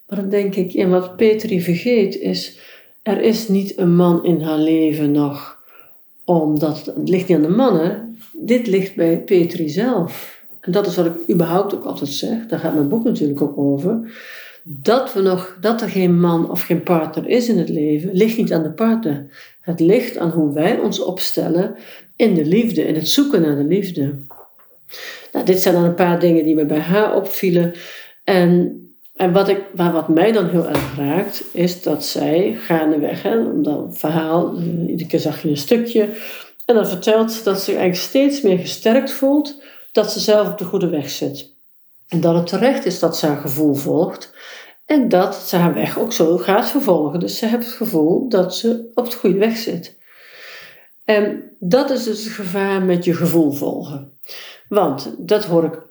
Maar 0.07 0.19
dan 0.19 0.29
denk 0.29 0.55
ik, 0.55 0.74
en 0.74 0.89
wat 0.89 1.15
Petri 1.15 1.62
vergeet 1.62 2.15
is, 2.15 2.59
er 3.09 3.21
is 3.21 3.47
niet 3.47 3.77
een 3.77 3.95
man 3.95 4.25
in 4.25 4.41
haar 4.41 4.57
leven 4.57 5.11
nog 5.11 5.57
omdat 6.29 6.85
het 6.85 7.09
ligt 7.09 7.27
niet 7.27 7.37
aan 7.37 7.43
de 7.43 7.49
mannen, 7.49 8.17
dit 8.33 8.67
ligt 8.67 8.95
bij 8.95 9.17
Petri 9.17 9.69
zelf. 9.69 10.43
En 10.61 10.71
dat 10.71 10.87
is 10.87 10.95
wat 10.95 11.05
ik 11.05 11.29
überhaupt 11.29 11.75
ook 11.75 11.83
altijd 11.83 12.09
zeg, 12.09 12.47
daar 12.47 12.59
gaat 12.59 12.73
mijn 12.73 12.87
boek 12.87 13.03
natuurlijk 13.03 13.41
ook 13.41 13.57
over. 13.57 14.11
Dat, 14.63 15.13
we 15.13 15.21
nog, 15.21 15.57
dat 15.61 15.81
er 15.81 15.89
geen 15.89 16.19
man 16.19 16.51
of 16.51 16.61
geen 16.61 16.83
partner 16.83 17.27
is 17.27 17.49
in 17.49 17.57
het 17.57 17.69
leven, 17.69 18.13
ligt 18.13 18.37
niet 18.37 18.53
aan 18.53 18.63
de 18.63 18.71
partner. 18.71 19.27
Het 19.61 19.79
ligt 19.79 20.17
aan 20.17 20.29
hoe 20.29 20.53
wij 20.53 20.79
ons 20.79 21.03
opstellen 21.03 21.75
in 22.15 22.33
de 22.33 22.45
liefde, 22.45 22.87
in 22.87 22.95
het 22.95 23.09
zoeken 23.09 23.41
naar 23.41 23.55
de 23.55 23.63
liefde. 23.63 24.15
Nou, 25.33 25.45
dit 25.45 25.61
zijn 25.61 25.75
dan 25.75 25.83
een 25.83 25.95
paar 25.95 26.19
dingen 26.19 26.43
die 26.43 26.55
me 26.55 26.65
bij 26.65 26.79
haar 26.79 27.15
opvielen. 27.15 27.73
En 28.23 28.79
en 29.19 29.31
wat, 29.31 29.47
ik, 29.47 29.63
wat 29.73 30.07
mij 30.07 30.31
dan 30.31 30.49
heel 30.49 30.67
erg 30.67 30.97
raakt, 30.97 31.43
is 31.51 31.81
dat 31.81 32.05
zij 32.05 32.57
gaandeweg, 32.59 33.23
hè, 33.23 33.61
dat 33.61 33.97
verhaal, 33.97 34.55
eh, 34.55 34.89
iedere 34.89 35.09
keer 35.09 35.19
zag 35.19 35.41
je 35.41 35.49
een 35.49 35.57
stukje, 35.57 36.09
en 36.65 36.75
dan 36.75 36.88
vertelt 36.88 37.43
dat 37.43 37.61
ze 37.61 37.71
eigenlijk 37.71 38.01
steeds 38.01 38.41
meer 38.41 38.57
gesterkt 38.57 39.11
voelt 39.11 39.61
dat 39.91 40.11
ze 40.11 40.19
zelf 40.19 40.47
op 40.47 40.57
de 40.57 40.65
goede 40.65 40.89
weg 40.89 41.09
zit. 41.09 41.55
En 42.07 42.21
dat 42.21 42.35
het 42.35 42.47
terecht 42.47 42.85
is 42.85 42.99
dat 42.99 43.17
ze 43.17 43.25
haar 43.25 43.38
gevoel 43.38 43.73
volgt 43.73 44.33
en 44.85 45.09
dat 45.09 45.35
ze 45.35 45.55
haar 45.55 45.73
weg 45.73 45.99
ook 45.99 46.13
zo 46.13 46.38
gaat 46.38 46.69
vervolgen. 46.69 47.19
Dus 47.19 47.38
ze 47.38 47.45
heeft 47.45 47.65
het 47.65 47.75
gevoel 47.75 48.29
dat 48.29 48.55
ze 48.55 48.91
op 48.93 49.09
de 49.11 49.17
goede 49.17 49.38
weg 49.38 49.57
zit. 49.57 49.97
En 51.05 51.51
dat 51.59 51.89
is 51.89 52.03
dus 52.03 52.23
het 52.23 52.33
gevaar 52.33 52.81
met 52.81 53.05
je 53.05 53.13
gevoel 53.13 53.51
volgen. 53.51 54.17
Want 54.69 55.15
dat 55.17 55.45
hoor 55.45 55.63
ik, 55.63 55.88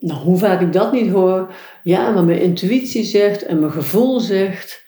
nou 0.00 0.20
hoe 0.20 0.38
vaak 0.38 0.60
ik 0.60 0.72
dat 0.72 0.92
niet 0.92 1.10
hoor. 1.10 1.52
Ja, 1.82 2.10
maar 2.10 2.24
mijn 2.24 2.40
intuïtie 2.40 3.04
zegt 3.04 3.42
en 3.42 3.58
mijn 3.58 3.72
gevoel 3.72 4.20
zegt. 4.20 4.84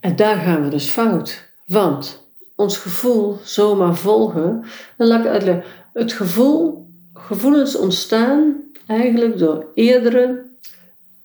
En 0.00 0.16
daar 0.16 0.36
gaan 0.36 0.62
we 0.62 0.68
dus 0.68 0.88
fout. 0.88 1.52
Want 1.66 2.30
ons 2.56 2.76
gevoel 2.76 3.38
zomaar 3.42 3.96
volgen, 3.96 4.64
dan 4.96 5.06
laat 5.06 5.24
ik 5.24 5.30
uitleggen. 5.30 5.64
Het 5.92 6.12
gevoel, 6.12 6.86
gevoelens 7.12 7.76
ontstaan 7.76 8.56
eigenlijk 8.86 9.38
door 9.38 9.66
eerdere, 9.74 10.44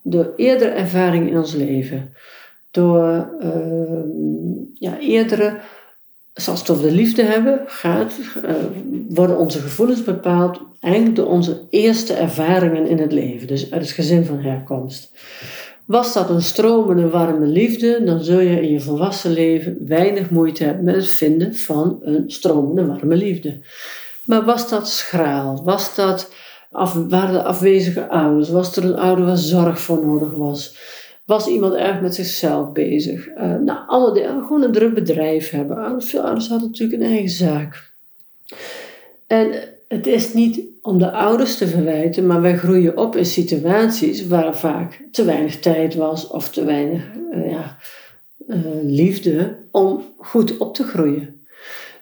door 0.02 0.34
eerdere 0.36 0.72
ervaring 0.72 1.30
in 1.30 1.38
ons 1.38 1.54
leven. 1.54 2.14
Door 2.72 3.30
uh, 3.42 4.04
ja, 4.74 5.00
eerdere 5.00 5.60
zoals 6.34 6.64
we 6.64 6.82
de 6.82 6.92
liefde 6.92 7.24
hebben, 7.24 7.62
gaat, 7.66 8.14
uh, 8.46 8.52
worden 9.10 9.38
onze 9.38 9.60
gevoelens 9.60 10.04
bepaald 10.04 10.60
eigenlijk 10.80 11.16
door 11.16 11.28
onze 11.28 11.62
eerste 11.70 12.14
ervaringen 12.14 12.88
in 12.88 13.00
het 13.00 13.12
leven, 13.12 13.48
dus 13.48 13.72
uit 13.72 13.82
het 13.82 13.92
gezin 13.92 14.26
van 14.26 14.40
herkomst. 14.40 15.12
Was 15.86 16.14
dat 16.14 16.30
een 16.30 16.42
stromende 16.42 17.10
warme 17.10 17.46
liefde, 17.46 18.04
dan 18.04 18.24
zul 18.24 18.40
je 18.40 18.62
in 18.62 18.72
je 18.72 18.80
volwassen 18.80 19.32
leven 19.32 19.78
weinig 19.88 20.30
moeite 20.30 20.64
hebben 20.64 20.84
met 20.84 20.96
het 20.96 21.08
vinden 21.08 21.56
van 21.56 22.00
een 22.02 22.24
stromende 22.28 22.86
warme 22.86 23.16
liefde. 23.16 23.60
Maar 24.26 24.46
was 24.46 24.70
dat 24.70 24.90
schraal? 24.90 25.62
Was 25.64 25.96
dat 25.96 26.32
waren 27.10 27.36
er 27.36 27.42
afwezige 27.42 28.10
ouders? 28.10 28.50
Was 28.50 28.76
er 28.76 28.84
een 28.84 28.98
ouder 28.98 29.26
waar 29.26 29.38
zorg 29.38 29.80
voor 29.80 30.06
nodig 30.06 30.32
was? 30.32 30.78
Was 31.26 31.48
iemand 31.48 31.74
erg 31.74 32.02
met 32.02 32.16
zichzelf 32.16 32.72
bezig. 32.72 33.28
Uh, 33.28 33.56
nou, 33.56 33.80
alle 33.88 34.20
gewoon 34.20 34.64
een 34.64 34.72
druk 34.72 34.94
bedrijf 34.94 35.50
hebben. 35.50 36.02
Veel 36.02 36.22
ouders 36.22 36.48
hadden 36.48 36.68
natuurlijk 36.68 37.02
een 37.02 37.10
eigen 37.10 37.30
zaak. 37.30 37.94
En 39.28 39.52
het 39.88 40.08
is 40.08 40.34
niet 40.34 40.62
om 40.82 40.98
de 40.98 41.12
ouders 41.12 41.58
te 41.58 41.68
verwijten, 41.68 42.26
maar 42.26 42.42
wij 42.42 42.58
groeien 42.58 42.98
op 42.98 43.16
in 43.16 43.26
situaties 43.26 44.28
waar 44.28 44.58
vaak 44.58 45.08
te 45.12 45.24
weinig 45.24 45.60
tijd 45.60 45.96
was 45.96 46.28
of 46.28 46.50
te 46.50 46.64
weinig 46.66 47.04
uh, 47.34 47.52
ja, 47.52 47.78
uh, 48.48 48.58
liefde 48.84 49.58
om 49.72 50.04
goed 50.18 50.58
op 50.58 50.76
te 50.76 50.84
groeien. 50.84 51.42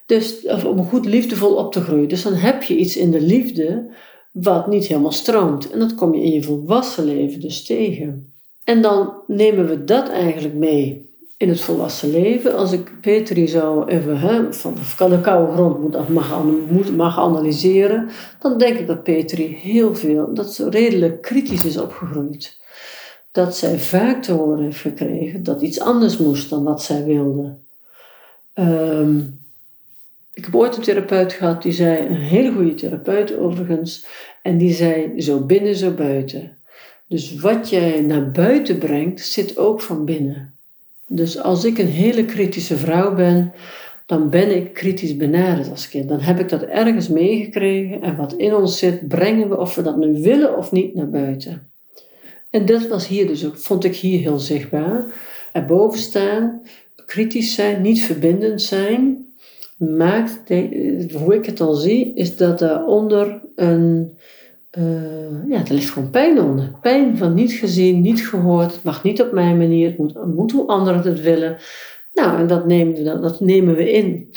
Dus, 0.05 0.45
of 0.45 0.65
om 0.65 0.83
goed 0.83 1.05
liefdevol 1.05 1.55
op 1.55 1.71
te 1.71 1.81
groeien. 1.81 2.07
Dus 2.07 2.23
dan 2.23 2.33
heb 2.33 2.63
je 2.63 2.75
iets 2.77 2.97
in 2.97 3.11
de 3.11 3.21
liefde 3.21 3.89
wat 4.31 4.67
niet 4.67 4.85
helemaal 4.87 5.11
stroomt. 5.11 5.71
En 5.71 5.79
dat 5.79 5.95
kom 5.95 6.13
je 6.13 6.21
in 6.21 6.31
je 6.31 6.43
volwassen 6.43 7.05
leven 7.05 7.39
dus 7.39 7.65
tegen. 7.65 8.33
En 8.63 8.81
dan 8.81 9.13
nemen 9.27 9.67
we 9.67 9.83
dat 9.83 10.09
eigenlijk 10.09 10.55
mee 10.55 11.09
in 11.37 11.49
het 11.49 11.61
volwassen 11.61 12.09
leven. 12.09 12.55
Als 12.55 12.71
ik 12.71 12.91
Petri 13.01 13.47
zou 13.47 13.87
even 13.87 14.19
hè, 14.19 14.53
van, 14.53 14.75
de 15.09 15.21
koude 15.21 15.53
grond 15.53 15.79
moet, 15.79 16.09
mag, 16.09 16.43
mag 16.95 17.19
analyseren, 17.19 18.09
dan 18.39 18.57
denk 18.57 18.77
ik 18.77 18.87
dat 18.87 19.03
Petri 19.03 19.45
heel 19.61 19.95
veel, 19.95 20.33
dat 20.33 20.53
ze 20.53 20.69
redelijk 20.69 21.21
kritisch 21.21 21.65
is 21.65 21.77
opgegroeid. 21.77 22.57
Dat 23.31 23.57
zij 23.57 23.79
vaak 23.79 24.23
te 24.23 24.31
horen 24.31 24.63
heeft 24.63 24.79
gekregen 24.79 25.43
dat 25.43 25.61
iets 25.61 25.79
anders 25.79 26.17
moest 26.17 26.49
dan 26.49 26.63
wat 26.63 26.83
zij 26.83 27.03
wilde. 27.03 27.57
Um, 28.55 29.39
ik 30.33 30.45
heb 30.45 30.55
ooit 30.55 30.77
een 30.77 30.83
therapeut 30.83 31.33
gehad 31.33 31.61
die 31.61 31.71
zei, 31.71 32.05
een 32.05 32.15
hele 32.15 32.51
goede 32.51 32.75
therapeut 32.75 33.37
overigens, 33.37 34.05
en 34.41 34.57
die 34.57 34.73
zei 34.73 35.21
zo 35.21 35.39
binnen, 35.45 35.75
zo 35.75 35.91
buiten. 35.91 36.57
Dus 37.09 37.35
wat 37.35 37.69
jij 37.69 38.01
naar 38.01 38.31
buiten 38.31 38.77
brengt, 38.77 39.25
zit 39.25 39.57
ook 39.57 39.81
van 39.81 40.05
binnen. 40.05 40.53
Dus 41.07 41.41
als 41.41 41.65
ik 41.65 41.77
een 41.77 41.87
hele 41.87 42.25
kritische 42.25 42.77
vrouw 42.77 43.15
ben, 43.15 43.53
dan 44.05 44.29
ben 44.29 44.55
ik 44.55 44.73
kritisch 44.73 45.15
benaderd 45.15 45.69
als 45.69 45.89
kind. 45.89 46.09
Dan 46.09 46.19
heb 46.19 46.39
ik 46.39 46.49
dat 46.49 46.61
ergens 46.61 47.07
meegekregen 47.07 48.01
en 48.01 48.15
wat 48.15 48.33
in 48.33 48.55
ons 48.55 48.77
zit, 48.77 49.07
brengen 49.07 49.49
we, 49.49 49.57
of 49.57 49.75
we 49.75 49.81
dat 49.81 49.97
nu 49.97 50.21
willen 50.21 50.57
of 50.57 50.71
niet, 50.71 50.95
naar 50.95 51.09
buiten. 51.09 51.67
En 52.49 52.65
dat 52.65 52.87
was 52.87 53.07
hier 53.07 53.27
dus 53.27 53.45
ook, 53.45 53.57
vond 53.57 53.83
ik 53.83 53.95
hier 53.95 54.19
heel 54.19 54.39
zichtbaar. 54.39 55.05
Erboven 55.51 55.99
staan, 55.99 56.61
kritisch 57.05 57.53
zijn, 57.53 57.81
niet 57.81 58.01
verbindend 58.01 58.61
zijn, 58.61 59.27
maakt, 59.77 60.49
hoe 61.13 61.35
ik 61.35 61.45
het 61.45 61.57
dan 61.57 61.75
zie, 61.75 62.13
is 62.15 62.35
dat 62.35 62.59
daaronder 62.59 63.41
een 63.55 64.17
uh, 64.77 65.49
ja, 65.49 65.65
er 65.65 65.73
ligt 65.73 65.89
gewoon 65.89 66.09
pijn 66.09 66.41
onder. 66.41 66.71
Pijn 66.81 67.17
van 67.17 67.33
niet 67.33 67.51
gezien, 67.51 68.01
niet 68.01 68.27
gehoord. 68.27 68.73
Het 68.73 68.83
mag 68.83 69.03
niet 69.03 69.21
op 69.21 69.31
mijn 69.31 69.57
manier. 69.57 69.87
Het 69.87 69.97
moet, 69.97 70.35
moet 70.35 70.51
hoe 70.51 70.67
anderen 70.67 71.01
het 71.01 71.21
willen. 71.21 71.57
Nou, 72.13 72.37
en 72.37 72.47
dat 72.47 72.65
nemen, 72.65 72.93
we, 72.93 73.19
dat 73.19 73.39
nemen 73.39 73.75
we 73.75 73.91
in. 73.91 74.33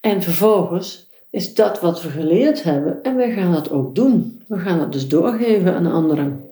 En 0.00 0.22
vervolgens 0.22 1.10
is 1.30 1.54
dat 1.54 1.80
wat 1.80 2.02
we 2.02 2.08
geleerd 2.08 2.62
hebben. 2.62 3.02
En 3.02 3.16
wij 3.16 3.32
gaan 3.32 3.52
dat 3.52 3.70
ook 3.70 3.94
doen. 3.94 4.42
We 4.46 4.58
gaan 4.58 4.78
dat 4.78 4.92
dus 4.92 5.08
doorgeven 5.08 5.74
aan 5.74 5.92
anderen. 5.92 6.44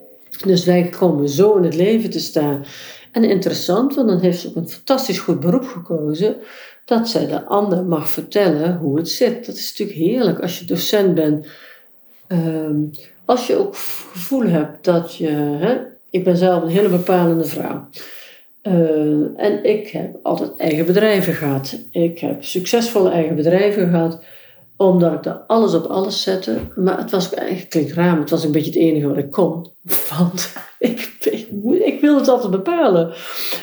Dus 0.44 0.64
wij 0.64 0.88
komen 0.88 1.28
zo 1.28 1.56
in 1.56 1.64
het 1.64 1.74
leven 1.74 2.10
te 2.10 2.20
staan. 2.20 2.64
En 3.12 3.24
interessant, 3.24 3.94
want 3.94 4.08
dan 4.08 4.20
heeft 4.20 4.40
ze 4.40 4.48
ook 4.48 4.56
een 4.56 4.68
fantastisch 4.68 5.18
goed 5.18 5.40
beroep 5.40 5.64
gekozen. 5.64 6.36
Dat 6.84 7.08
zij 7.08 7.26
de 7.26 7.44
ander 7.44 7.84
mag 7.84 8.08
vertellen 8.08 8.76
hoe 8.76 8.96
het 8.96 9.08
zit. 9.08 9.46
Dat 9.46 9.54
is 9.54 9.70
natuurlijk 9.70 9.98
heerlijk 9.98 10.40
als 10.40 10.58
je 10.58 10.64
docent 10.64 11.14
bent. 11.14 11.46
Ehm, 12.26 12.82
als 13.24 13.46
je 13.46 13.56
ook 13.56 13.76
gevoel 13.76 14.46
hebt 14.46 14.84
dat 14.84 15.16
je, 15.16 15.28
hè, 15.30 15.76
ik 16.10 16.24
ben 16.24 16.36
zelf 16.36 16.62
een 16.62 16.68
hele 16.68 16.88
bepalende 16.88 17.44
vrouw. 17.44 17.88
Uh, 18.62 19.26
en 19.36 19.64
ik 19.64 19.88
heb 19.88 20.16
altijd 20.22 20.56
eigen 20.56 20.86
bedrijven 20.86 21.34
gehad. 21.34 21.78
Ik 21.90 22.18
heb 22.18 22.44
succesvolle 22.44 23.10
eigen 23.10 23.36
bedrijven 23.36 23.88
gehad, 23.88 24.24
omdat 24.76 25.12
ik 25.12 25.22
daar 25.22 25.42
alles 25.46 25.74
op 25.74 25.84
alles 25.84 26.22
zette. 26.22 26.56
Maar 26.74 26.98
het 26.98 27.10
was 27.10 27.34
eigenlijk, 27.34 27.70
klinkt 27.70 27.92
raar, 27.92 28.18
het 28.18 28.30
was 28.30 28.44
een 28.44 28.52
beetje 28.52 28.70
het 28.70 28.80
enige 28.80 29.08
wat 29.08 29.16
ik 29.16 29.30
kon. 29.30 29.70
Want 30.18 30.52
ik, 30.78 31.16
ik, 31.84 32.00
wilde 32.00 32.18
het 32.18 32.28
altijd 32.28 32.50
bepalen. 32.50 33.14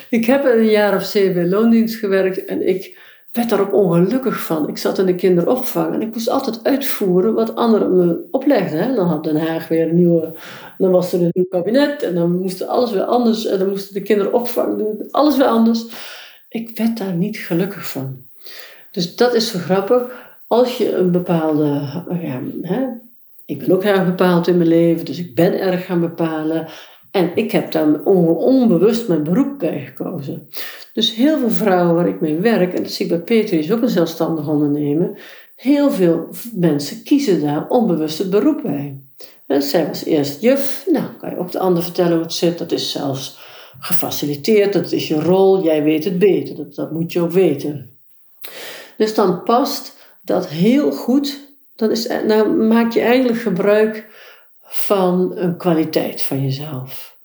Ik 0.10 0.25
heb 0.25 0.46
een 0.46 0.70
jaar 0.70 0.96
of 0.96 1.03
zeven 1.03 1.34
bij 1.34 1.48
loondienst 1.48 1.96
gewerkt 1.96 2.46
en 2.46 2.68
ik 2.68 2.98
werd 3.31 3.50
daar 3.50 3.59
ook 3.59 3.73
ongelukkig 3.73 4.43
van. 4.43 4.67
Ik 4.67 4.77
zat 4.77 4.97
in 4.97 5.05
de 5.05 5.15
kinderopvang 5.15 5.93
en 5.93 6.01
ik 6.01 6.13
moest 6.13 6.29
altijd 6.29 6.63
uitvoeren 6.63 7.33
wat 7.33 7.55
anderen 7.55 7.97
me 7.97 8.27
oplegden. 8.31 8.95
Dan 8.95 9.07
had 9.07 9.23
Den 9.23 9.47
Haag 9.47 9.67
weer 9.67 9.88
een 9.88 9.95
nieuwe, 9.95 10.33
dan 10.77 10.91
was 10.91 11.13
er 11.13 11.21
een 11.21 11.29
nieuw 11.31 11.47
kabinet 11.50 12.03
en 12.03 12.15
dan 12.15 12.39
moest 12.39 12.67
alles 12.67 12.91
weer 12.91 13.03
anders 13.03 13.45
en 13.45 13.59
dan 13.59 13.69
moesten 13.69 13.93
de 13.93 14.01
kinderopvang 14.01 14.77
doen, 14.77 15.07
alles 15.11 15.38
weer 15.38 15.47
anders. 15.47 15.85
Ik 16.50 16.77
werd 16.77 16.97
daar 16.97 17.13
niet 17.13 17.38
gelukkig 17.38 17.88
van. 17.88 18.17
Dus 18.91 19.15
dat 19.15 19.33
is 19.33 19.51
zo 19.51 19.59
grappig. 19.59 20.01
Als 20.47 20.77
je 20.77 20.95
een 20.95 21.11
bepaalde, 21.11 21.65
ja, 22.21 22.41
hè, 22.61 22.88
ik 23.45 23.59
ben 23.59 23.71
ook 23.71 23.83
erg 23.83 24.05
bepaald 24.05 24.47
in 24.47 24.57
mijn 24.57 24.69
leven, 24.69 25.05
dus 25.05 25.19
ik 25.19 25.35
ben 25.35 25.59
erg 25.59 25.85
gaan 25.85 26.00
bepalen. 26.00 26.67
En 27.12 27.32
ik 27.36 27.51
heb 27.51 27.72
daar 27.72 28.03
onbewust 28.03 29.08
mijn 29.08 29.24
beroep 29.24 29.60
bij 29.60 29.80
gekozen. 29.80 30.50
Dus 30.94 31.15
heel 31.15 31.39
veel 31.39 31.50
vrouwen 31.50 31.96
waar 31.96 32.08
ik 32.08 32.22
mee 32.22 32.36
werk, 32.36 32.74
en 32.74 32.84
dat 32.84 32.91
zie 32.91 33.06
ik 33.06 33.12
bij 33.12 33.22
Peter, 33.22 33.58
is 33.58 33.72
ook 33.72 33.82
een 33.82 33.89
zelfstandig 33.89 34.48
ondernemer, 34.48 35.20
heel 35.56 35.91
veel 35.91 36.27
mensen 36.56 37.03
kiezen 37.03 37.41
daar 37.41 37.68
onbewust 37.68 38.18
het 38.18 38.30
beroep 38.30 38.62
bij. 38.62 39.01
En 39.48 39.62
zij 39.62 39.88
was 39.88 40.06
eerst 40.06 40.41
juf, 40.41 40.86
nou 40.91 41.06
kan 41.20 41.30
je 41.30 41.38
ook 41.38 41.51
de 41.51 41.60
ander 41.60 41.84
vertellen 41.84 42.13
hoe 42.13 42.22
het 42.22 42.34
zit, 42.34 42.58
dat 42.58 42.72
is 42.72 42.91
zelfs 42.91 43.39
gefaciliteerd, 43.80 44.74
dat 44.74 44.91
is 44.91 45.08
je 45.08 45.22
rol, 45.22 45.63
jij 45.63 45.84
weet 45.84 46.03
het 46.03 46.20
beter, 46.20 46.56
dat, 46.56 46.75
dat 46.75 46.91
moet 46.91 47.12
je 47.12 47.22
ook 47.22 47.32
weten. 47.32 47.98
Dus 48.98 49.15
dan 49.15 49.44
past 49.44 49.96
dat 50.24 50.48
heel 50.48 50.91
goed, 50.91 51.53
dan, 51.75 51.91
is, 51.91 52.08
dan 52.27 52.68
maak 52.68 52.91
je 52.94 53.01
eigenlijk 53.01 53.39
gebruik 53.39 54.08
van 54.74 55.32
een 55.36 55.58
kwaliteit 55.58 56.22
van 56.22 56.42
jezelf. 56.44 57.20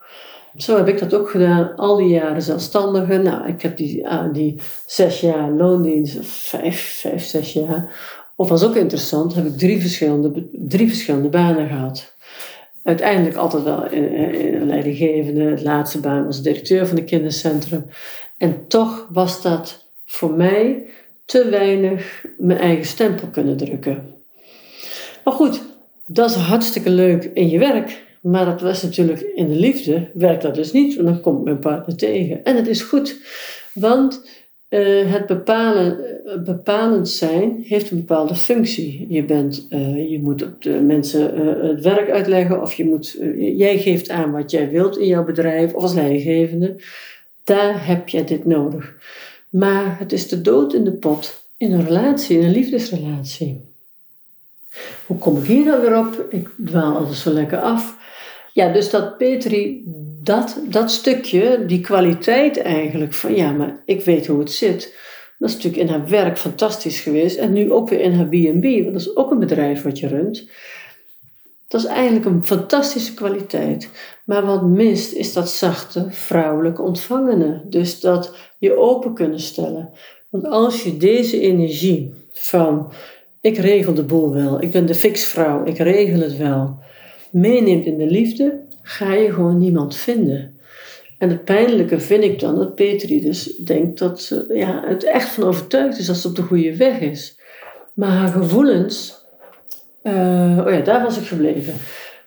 Zo 0.57 0.76
heb 0.76 0.88
ik 0.88 0.99
dat 0.99 1.15
ook 1.15 1.31
gedaan, 1.31 1.76
al 1.76 1.97
die 1.97 2.09
jaren 2.09 2.43
zelfstandige. 2.43 3.17
Nou, 3.17 3.49
ik 3.49 3.62
heb 3.62 3.76
die, 3.76 4.03
uh, 4.03 4.33
die 4.33 4.61
zes 4.87 5.21
jaar 5.21 5.50
loondienst, 5.50 6.19
vijf, 6.23 6.99
vijf, 7.00 7.25
zes 7.25 7.53
jaar. 7.53 7.95
Of 8.37 8.49
was 8.49 8.65
ook 8.65 8.76
interessant, 8.76 9.35
heb 9.35 9.47
ik 9.47 9.59
drie 9.59 9.81
verschillende, 9.81 10.49
drie 10.53 10.88
verschillende 10.88 11.29
banen 11.29 11.69
gehad. 11.69 12.17
Uiteindelijk 12.83 13.37
altijd 13.37 13.62
wel 13.62 13.91
in, 13.91 14.12
in 14.35 14.55
een 14.55 14.67
leidinggevende. 14.67 15.43
Het 15.43 15.62
laatste 15.62 16.00
baan 16.00 16.25
was 16.25 16.43
directeur 16.43 16.87
van 16.87 16.97
het 16.97 17.07
kindercentrum. 17.07 17.87
En 18.38 18.67
toch 18.69 19.07
was 19.11 19.43
dat 19.43 19.91
voor 20.05 20.31
mij 20.31 20.87
te 21.25 21.49
weinig 21.49 22.25
mijn 22.38 22.59
eigen 22.59 22.87
stempel 22.87 23.29
kunnen 23.29 23.57
drukken. 23.57 24.15
Maar 25.25 25.35
goed, 25.35 25.62
dat 26.06 26.30
is 26.30 26.36
hartstikke 26.36 26.90
leuk 26.90 27.30
in 27.34 27.48
je 27.48 27.58
werk. 27.58 28.04
Maar 28.20 28.44
dat 28.44 28.60
was 28.60 28.82
natuurlijk 28.82 29.20
in 29.20 29.48
de 29.48 29.54
liefde, 29.54 30.10
werkt 30.14 30.42
dat 30.42 30.54
dus 30.54 30.72
niet, 30.72 30.94
want 30.94 31.08
dan 31.08 31.20
komt 31.20 31.44
mijn 31.44 31.58
partner 31.58 31.96
tegen. 31.96 32.44
En 32.44 32.56
het 32.56 32.66
is 32.66 32.82
goed, 32.82 33.16
want 33.75 34.28
uh, 34.70 35.12
het 35.12 35.26
bepalen, 35.26 35.98
uh, 36.26 36.42
bepalend 36.42 37.08
zijn 37.08 37.62
heeft 37.62 37.90
een 37.90 37.96
bepaalde 37.96 38.34
functie. 38.34 39.06
Je, 39.08 39.25
bent, 39.25 39.66
uh, 39.70 40.10
je 40.10 40.20
moet 40.22 40.46
de 40.58 40.70
mensen 40.70 41.38
het 41.68 41.80
werk 41.80 42.10
uitleggen, 42.10 42.62
of 42.62 42.72
je 42.72 42.84
moet, 42.84 43.18
jij 43.36 43.78
geeft 43.78 44.10
aan 44.10 44.32
wat 44.32 44.50
jij 44.50 44.70
wilt 44.70 44.98
in 44.98 45.06
jouw 45.06 45.25
bedrijf, 45.25 45.75
of 45.75 45.82
als 45.82 45.94
leidinggevende. 45.94 46.76
Daar 47.44 47.86
heb 47.86 48.08
je 48.08 48.25
dit 48.25 48.46
nodig. 48.46 48.94
Maar 49.50 49.98
het 49.98 50.12
is 50.12 50.28
de 50.28 50.40
dood 50.40 50.75
in 50.75 50.84
de 50.84 50.92
pot 50.92 51.48
in 51.56 51.72
een 51.72 51.84
relatie, 51.84 52.38
in 52.38 52.44
een 52.44 52.52
liefdesrelatie. 52.52 53.60
Hoe 55.06 55.18
kom 55.18 55.37
ik 55.37 55.45
hier 55.45 55.64
nou 55.64 55.80
weer 55.80 55.99
op? 55.99 56.26
Ik 56.28 56.49
dwaal 56.64 56.97
altijd 56.97 57.16
zo 57.16 57.30
lekker 57.30 57.61
af. 57.61 57.97
Ja, 58.52 58.73
dus 58.73 58.90
dat 58.90 59.16
Petri, 59.16 59.83
dat, 60.23 60.61
dat 60.68 60.90
stukje, 60.90 61.64
die 61.66 61.80
kwaliteit 61.80 62.59
eigenlijk 62.59 63.14
van 63.14 63.35
ja, 63.35 63.52
maar 63.52 63.83
ik 63.85 64.04
weet 64.04 64.26
hoe 64.26 64.38
het 64.38 64.52
zit. 64.52 64.95
Dat 65.38 65.49
is 65.49 65.54
natuurlijk 65.54 65.83
in 65.83 65.88
haar 65.88 66.09
werk 66.09 66.38
fantastisch 66.38 67.00
geweest. 67.00 67.37
En 67.37 67.52
nu 67.52 67.73
ook 67.73 67.88
weer 67.88 68.00
in 68.00 68.12
haar 68.12 68.26
B&B, 68.26 68.62
want 68.62 68.92
dat 68.92 69.00
is 69.00 69.16
ook 69.16 69.30
een 69.30 69.38
bedrijf 69.38 69.83
wat 69.83 69.99
je 69.99 70.06
runt. 70.06 70.49
Dat 71.68 71.80
is 71.80 71.87
eigenlijk 71.87 72.26
een 72.26 72.45
fantastische 72.45 73.14
kwaliteit. 73.14 73.88
Maar 74.25 74.47
wat 74.47 74.62
mist 74.62 75.12
is 75.12 75.33
dat 75.33 75.50
zachte 75.50 76.06
vrouwelijke 76.11 76.83
ontvangene. 76.83 77.62
Dus 77.68 78.00
dat 78.00 78.35
je 78.59 78.76
open 78.76 79.14
kunnen 79.14 79.40
stellen. 79.40 79.90
Want 80.30 80.47
als 80.47 80.83
je 80.83 80.97
deze 80.97 81.40
energie 81.40 82.14
van 82.33 82.92
ik 83.47 83.57
regel 83.57 83.95
de 83.95 84.03
boel 84.03 84.33
wel, 84.33 84.62
ik 84.62 84.71
ben 84.71 84.87
de 84.87 84.95
fixvrouw, 84.95 85.65
ik 85.65 85.79
regel 85.79 86.21
het 86.21 86.37
wel, 86.37 86.79
meeneemt 87.31 87.87
in 87.87 87.99
de 87.99 88.07
liefde, 88.07 88.61
ga 88.83 89.15
je 89.15 89.33
gewoon 89.33 89.59
niemand 89.59 89.97
vinden. 89.97 90.55
En 91.19 91.29
het 91.29 91.45
pijnlijke 91.45 92.00
vind 92.00 92.25
ik 92.25 92.41
dan 92.41 92.57
dat 92.57 92.75
Petri 92.75 93.21
dus 93.21 93.57
denkt 93.57 93.99
dat 93.99 94.21
ze 94.21 94.47
ja, 94.49 94.83
het 94.87 95.05
echt 95.05 95.29
van 95.29 95.45
overtuigd 95.45 95.99
is 95.99 96.07
dat 96.07 96.17
ze 96.17 96.29
op 96.29 96.37
de 96.37 96.43
goede 96.43 96.76
weg 96.76 97.00
is. 97.00 97.38
Maar 97.95 98.11
haar 98.11 98.29
gevoelens, 98.29 99.25
uh, 100.03 100.62
oh 100.65 100.73
ja, 100.73 100.81
daar 100.81 101.03
was 101.03 101.19
ik 101.19 101.26
gebleven. 101.26 101.75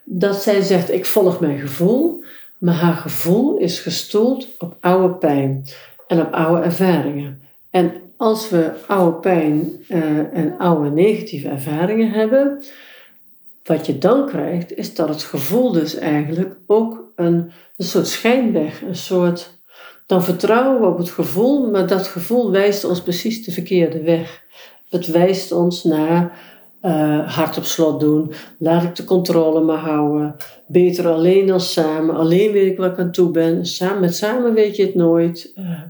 Dat 0.03 0.41
zij 0.41 0.61
zegt: 0.61 0.91
Ik 0.91 1.05
volg 1.05 1.39
mijn 1.39 1.59
gevoel, 1.59 2.23
maar 2.57 2.73
haar 2.73 2.95
gevoel 2.95 3.57
is 3.57 3.79
gestoeld 3.79 4.47
op 4.59 4.77
oude 4.79 5.13
pijn 5.13 5.65
en 6.07 6.21
op 6.21 6.33
oude 6.33 6.61
ervaringen. 6.61 7.41
En 7.69 7.91
als 8.19 8.49
we 8.49 8.71
oude 8.87 9.17
pijn 9.17 9.83
uh, 9.89 10.33
en 10.33 10.57
oude 10.57 10.89
negatieve 10.89 11.47
ervaringen 11.47 12.11
hebben, 12.11 12.63
wat 13.63 13.85
je 13.85 13.97
dan 13.97 14.27
krijgt, 14.27 14.73
is 14.73 14.95
dat 14.95 15.09
het 15.09 15.23
gevoel 15.23 15.71
dus 15.71 15.95
eigenlijk 15.95 16.55
ook 16.67 17.11
een, 17.15 17.51
een 17.77 17.85
soort 17.85 18.07
schijnweg, 18.07 18.81
een 18.81 18.95
soort. 18.95 19.59
Dan 20.05 20.23
vertrouwen 20.23 20.81
we 20.81 20.87
op 20.87 20.97
het 20.97 21.09
gevoel, 21.09 21.69
maar 21.69 21.87
dat 21.87 22.07
gevoel 22.07 22.51
wijst 22.51 22.83
ons 22.83 23.01
precies 23.01 23.45
de 23.45 23.51
verkeerde 23.51 24.01
weg. 24.01 24.43
Het 24.89 25.07
wijst 25.07 25.51
ons 25.51 25.83
naar 25.83 26.39
uh, 26.81 27.35
hart 27.35 27.57
op 27.57 27.63
slot 27.63 27.99
doen, 27.99 28.31
laat 28.57 28.83
ik 28.83 28.95
de 28.95 29.03
controle 29.03 29.61
maar 29.61 29.77
houden, 29.77 30.35
beter 30.67 31.07
alleen 31.07 31.47
dan 31.47 31.61
samen, 31.61 32.15
alleen 32.15 32.51
weet 32.51 32.71
ik 32.71 32.77
waar 32.77 32.91
ik 32.91 32.99
aan 32.99 33.11
toe 33.11 33.31
ben, 33.31 33.65
samen, 33.65 33.99
met 33.99 34.15
samen 34.15 34.53
weet 34.53 34.75
je 34.75 34.85
het 34.85 34.95
nooit. 34.95 35.51
Uh, 35.55 35.81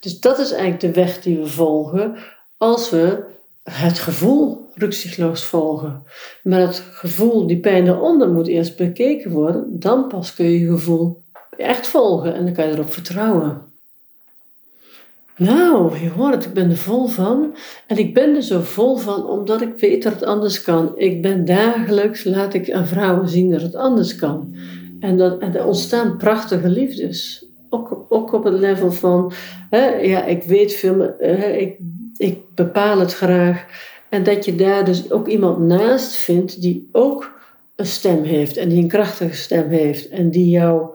dus 0.00 0.20
dat 0.20 0.38
is 0.38 0.50
eigenlijk 0.50 0.80
de 0.80 0.92
weg 1.00 1.22
die 1.22 1.38
we 1.38 1.46
volgen 1.46 2.16
als 2.56 2.90
we 2.90 3.24
het 3.62 3.98
gevoel 3.98 4.68
rukzichtloos 4.74 5.44
volgen. 5.44 6.02
Maar 6.42 6.60
het 6.60 6.82
gevoel, 6.92 7.46
die 7.46 7.60
pijn 7.60 7.86
eronder 7.86 8.28
moet 8.28 8.46
eerst 8.46 8.76
bekeken 8.76 9.30
worden. 9.30 9.66
Dan 9.80 10.08
pas 10.08 10.34
kun 10.34 10.44
je 10.44 10.58
je 10.58 10.70
gevoel 10.70 11.22
echt 11.56 11.86
volgen 11.86 12.34
en 12.34 12.44
dan 12.44 12.54
kan 12.54 12.66
je 12.66 12.72
erop 12.72 12.92
vertrouwen. 12.92 13.68
Nou, 15.36 15.98
je 15.98 16.10
hoort 16.10 16.34
het, 16.34 16.44
ik 16.44 16.52
ben 16.52 16.70
er 16.70 16.76
vol 16.76 17.06
van. 17.06 17.54
En 17.86 17.96
ik 17.96 18.14
ben 18.14 18.34
er 18.34 18.42
zo 18.42 18.60
vol 18.60 18.96
van 18.96 19.26
omdat 19.26 19.60
ik 19.60 19.78
weet 19.78 20.02
dat 20.02 20.12
het 20.12 20.24
anders 20.24 20.62
kan. 20.62 20.98
Ik 20.98 21.22
ben 21.22 21.44
dagelijks, 21.44 22.24
laat 22.24 22.54
ik 22.54 22.70
aan 22.70 22.86
vrouwen 22.86 23.28
zien 23.28 23.50
dat 23.50 23.62
het 23.62 23.74
anders 23.74 24.16
kan. 24.16 24.54
En, 25.00 25.16
dat, 25.16 25.40
en 25.40 25.54
er 25.54 25.66
ontstaan 25.66 26.16
prachtige 26.16 26.68
liefdes. 26.68 27.44
Ook, 27.70 28.32
op 28.32 28.44
het 28.44 28.58
level 28.58 28.92
van, 28.92 29.32
hè, 29.70 29.88
ja, 29.88 30.24
ik 30.24 30.42
weet 30.42 30.72
veel, 30.72 31.14
hè, 31.18 31.50
ik, 31.50 31.78
ik 32.16 32.38
bepaal 32.54 32.98
het 32.98 33.14
graag. 33.14 33.66
En 34.08 34.22
dat 34.22 34.44
je 34.44 34.54
daar 34.54 34.84
dus 34.84 35.10
ook 35.10 35.28
iemand 35.28 35.58
naast 35.58 36.16
vindt 36.16 36.60
die 36.60 36.88
ook 36.92 37.38
een 37.76 37.86
stem 37.86 38.22
heeft 38.22 38.56
en 38.56 38.68
die 38.68 38.82
een 38.82 38.88
krachtige 38.88 39.36
stem 39.36 39.68
heeft 39.68 40.08
en 40.08 40.30
die 40.30 40.48
jou 40.48 40.88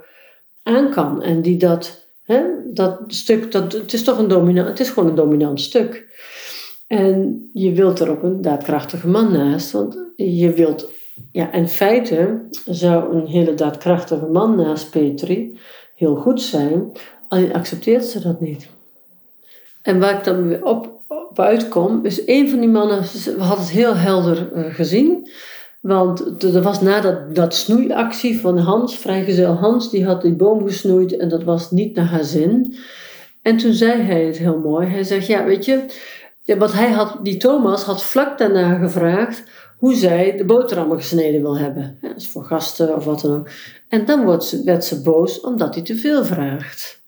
aan 0.63 0.89
kan 0.89 1.21
en 1.21 1.41
die 1.41 1.57
dat, 1.57 2.07
hè, 2.23 2.41
dat 2.73 2.99
stuk, 3.07 3.51
dat, 3.51 3.73
het 3.73 3.93
is 3.93 4.03
toch 4.03 4.19
een 4.19 4.27
dominant, 4.27 4.67
het 4.67 4.79
is 4.79 4.89
gewoon 4.89 5.09
een 5.09 5.15
dominant 5.15 5.61
stuk. 5.61 6.13
En 6.87 7.49
je 7.53 7.71
wilt 7.71 7.99
er 7.99 8.09
ook 8.09 8.23
een 8.23 8.41
daadkrachtige 8.41 9.07
man 9.07 9.31
naast, 9.31 9.71
want 9.71 9.97
je 10.15 10.51
wilt, 10.51 10.89
ja, 11.31 11.51
in 11.51 11.67
feite 11.67 12.47
zou 12.65 13.15
een 13.15 13.25
hele 13.25 13.53
daadkrachtige 13.53 14.25
man 14.25 14.55
naast 14.55 14.89
Petri 14.89 15.59
heel 15.95 16.15
goed 16.15 16.41
zijn, 16.41 16.91
alleen 17.27 17.53
accepteert 17.53 18.05
ze 18.05 18.19
dat 18.19 18.41
niet. 18.41 18.67
En 19.81 19.99
waar 19.99 20.17
ik 20.17 20.23
dan 20.23 20.47
weer 20.47 20.65
op 20.65 20.93
uitkom, 21.39 22.05
is 22.05 22.21
een 22.25 22.49
van 22.49 22.59
die 22.59 22.69
mannen, 22.69 23.01
we 23.01 23.35
hadden 23.37 23.65
het 23.65 23.73
heel 23.73 23.95
helder 23.95 24.51
uh, 24.55 24.73
gezien. 24.73 25.29
Want 25.81 26.43
er 26.43 26.61
was 26.61 26.81
na 26.81 27.01
dat, 27.01 27.35
dat 27.35 27.55
snoeiactie 27.55 28.39
van 28.39 28.57
Hans, 28.57 28.97
vrijgezel 28.97 29.53
Hans, 29.53 29.89
die 29.89 30.05
had 30.05 30.21
die 30.21 30.33
boom 30.33 30.67
gesnoeid 30.67 31.17
en 31.17 31.29
dat 31.29 31.43
was 31.43 31.71
niet 31.71 31.95
naar 31.95 32.05
haar 32.05 32.23
zin. 32.23 32.75
En 33.41 33.57
toen 33.57 33.73
zei 33.73 34.01
hij 34.01 34.25
het 34.25 34.37
heel 34.37 34.59
mooi. 34.59 34.87
Hij 34.87 35.03
zegt, 35.03 35.27
ja, 35.27 35.45
weet 35.45 35.65
je, 35.65 35.85
ja, 36.45 36.57
wat 36.57 36.73
hij 36.73 36.91
had, 36.91 37.19
die 37.21 37.37
Thomas 37.37 37.83
had 37.83 38.03
vlak 38.03 38.37
daarna 38.37 38.77
gevraagd 38.77 39.43
hoe 39.77 39.95
zij 39.95 40.37
de 40.37 40.45
boterhammen 40.45 40.97
gesneden 40.97 41.41
wil 41.41 41.57
hebben. 41.57 41.97
Ja, 42.01 42.13
dus 42.13 42.29
voor 42.29 42.43
gasten 42.43 42.95
of 42.95 43.05
wat 43.05 43.21
dan 43.21 43.37
ook. 43.37 43.49
En 43.89 44.05
dan 44.05 44.25
wordt 44.25 44.43
ze, 44.43 44.63
werd 44.63 44.85
ze 44.85 45.01
boos 45.01 45.41
omdat 45.41 45.75
hij 45.75 45.83
te 45.83 45.97
veel 45.97 46.25
vraagt. 46.25 47.01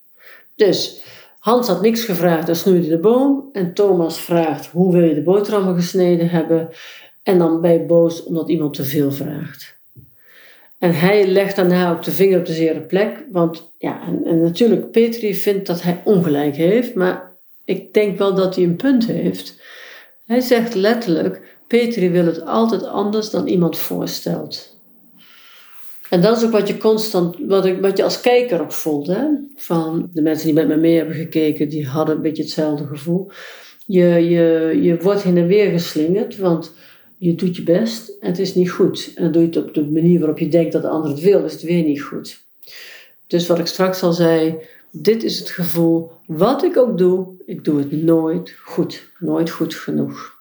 Dus 0.56 1.04
Hans 1.40 1.68
had 1.68 1.82
niks 1.82 2.04
gevraagd 2.04 2.50
en 2.50 2.56
snoeide 2.56 2.88
de 2.88 3.00
boom. 3.00 3.50
En 3.52 3.74
Thomas 3.74 4.20
vraagt 4.20 4.68
hoe 4.68 4.92
wil 4.92 5.04
je 5.04 5.14
de 5.14 5.22
boterhammen 5.22 5.76
gesneden 5.76 6.30
hebben. 6.30 6.70
En 7.24 7.38
dan 7.38 7.62
ben 7.62 7.74
je 7.74 7.86
boos 7.86 8.24
omdat 8.24 8.50
iemand 8.50 8.74
te 8.74 8.84
veel 8.84 9.12
vraagt. 9.12 9.80
En 10.78 10.94
hij 10.94 11.28
legt 11.28 11.56
daarna 11.56 11.92
ook 11.92 12.04
de 12.04 12.12
vinger 12.12 12.40
op 12.40 12.46
de 12.46 12.54
zere 12.54 12.82
plek. 12.82 13.26
Want 13.32 13.74
ja, 13.78 14.02
en 14.26 14.42
natuurlijk, 14.42 14.92
Petri 14.92 15.36
vindt 15.36 15.68
dat 15.68 15.82
hij 15.82 16.02
ongelijk 16.04 16.56
heeft. 16.56 16.96
Maar 16.96 17.37
ik 17.68 17.94
denk 17.94 18.18
wel 18.18 18.36
dat 18.36 18.56
hij 18.56 18.64
een 18.64 18.76
punt 18.76 19.06
heeft. 19.06 19.62
Hij 20.26 20.40
zegt 20.40 20.76
letterlijk, 20.76 21.42
Petri 21.68 22.10
wil 22.10 22.26
het 22.26 22.46
altijd 22.46 22.84
anders 22.84 23.30
dan 23.30 23.48
iemand 23.48 23.78
voorstelt. 23.78 24.78
En 26.10 26.22
dat 26.22 26.38
is 26.38 26.44
ook 26.44 26.52
wat 26.52 26.68
je 26.68 26.78
constant, 26.78 27.36
wat, 27.40 27.66
ik, 27.66 27.82
wat 27.82 27.98
je 27.98 28.04
als 28.04 28.22
kijker 28.22 28.62
ook 28.62 28.72
voelt. 28.72 29.12
Van 29.56 30.10
de 30.14 30.22
mensen 30.22 30.46
die 30.46 30.56
met 30.56 30.68
me 30.68 30.76
mee 30.76 30.96
hebben 30.96 31.16
gekeken, 31.16 31.70
die 31.70 31.88
hadden 31.88 32.16
een 32.16 32.22
beetje 32.22 32.44
hetzelfde 32.44 32.86
gevoel. 32.86 33.32
Je, 33.86 34.06
je, 34.06 34.80
je 34.82 34.98
wordt 34.98 35.24
heen 35.24 35.38
en 35.38 35.48
weer 35.48 35.72
geslingerd, 35.72 36.38
want 36.38 36.74
je 37.18 37.36
doet 37.36 37.56
je 37.56 37.64
best 37.64 38.10
en 38.20 38.28
het 38.30 38.40
is 38.40 38.56
niet 38.56 38.72
goed. 38.72 39.12
En 39.16 39.32
doe 39.32 39.42
je 39.42 39.48
het 39.48 39.58
op 39.58 39.74
de 39.74 39.86
manier 39.86 40.20
waarop 40.20 40.40
je 40.40 40.48
denkt 40.48 40.72
dat 40.72 40.82
de 40.82 40.88
ander 40.88 41.10
het 41.10 41.20
wil, 41.20 41.44
is 41.44 41.54
het 41.54 41.62
weer 41.62 41.84
niet 41.84 42.02
goed. 42.02 42.46
Dus 43.28 43.48
wat 43.48 43.60
ik 43.60 43.66
straks 43.66 44.04
al 44.04 44.14
zei, 44.14 44.58
dit 44.92 45.24
is 45.24 45.40
het 45.40 45.50
gevoel, 45.50 46.12
wat 46.26 46.64
ik 46.64 46.78
ook 46.78 46.98
doe, 46.98 47.28
ik 47.46 47.64
doe 47.64 47.78
het 47.80 47.92
nooit 47.92 48.56
goed. 48.64 49.10
Nooit 49.20 49.50
goed 49.50 49.76
genoeg. 49.76 50.36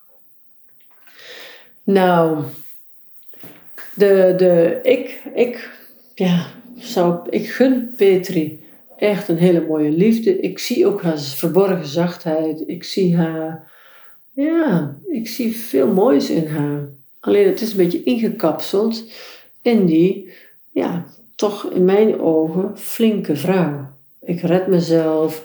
Nou, 1.82 2.42
de, 3.94 4.34
de, 4.36 4.80
ik, 4.82 5.22
ik, 5.34 5.70
ja, 6.14 6.46
zou, 6.76 7.18
ik 7.30 7.48
gun 7.48 7.94
Petri 7.96 8.64
echt 8.96 9.28
een 9.28 9.36
hele 9.36 9.66
mooie 9.66 9.90
liefde. 9.90 10.40
Ik 10.40 10.58
zie 10.58 10.86
ook 10.86 11.02
haar 11.02 11.18
verborgen 11.18 11.86
zachtheid. 11.86 12.62
Ik 12.66 12.84
zie 12.84 13.16
haar, 13.16 13.72
ja, 14.32 14.96
ik 15.06 15.28
zie 15.28 15.56
veel 15.56 15.92
moois 15.92 16.30
in 16.30 16.46
haar. 16.46 16.88
Alleen 17.20 17.46
het 17.46 17.60
is 17.60 17.70
een 17.70 17.76
beetje 17.76 18.02
ingekapseld 18.02 19.04
in 19.62 19.86
die, 19.86 20.32
ja, 20.70 21.06
toch 21.34 21.70
in 21.70 21.84
mijn 21.84 22.20
ogen 22.20 22.78
flinke 22.78 23.36
vrouw. 23.36 23.85
Ik 24.26 24.40
red 24.40 24.66
mezelf. 24.66 25.44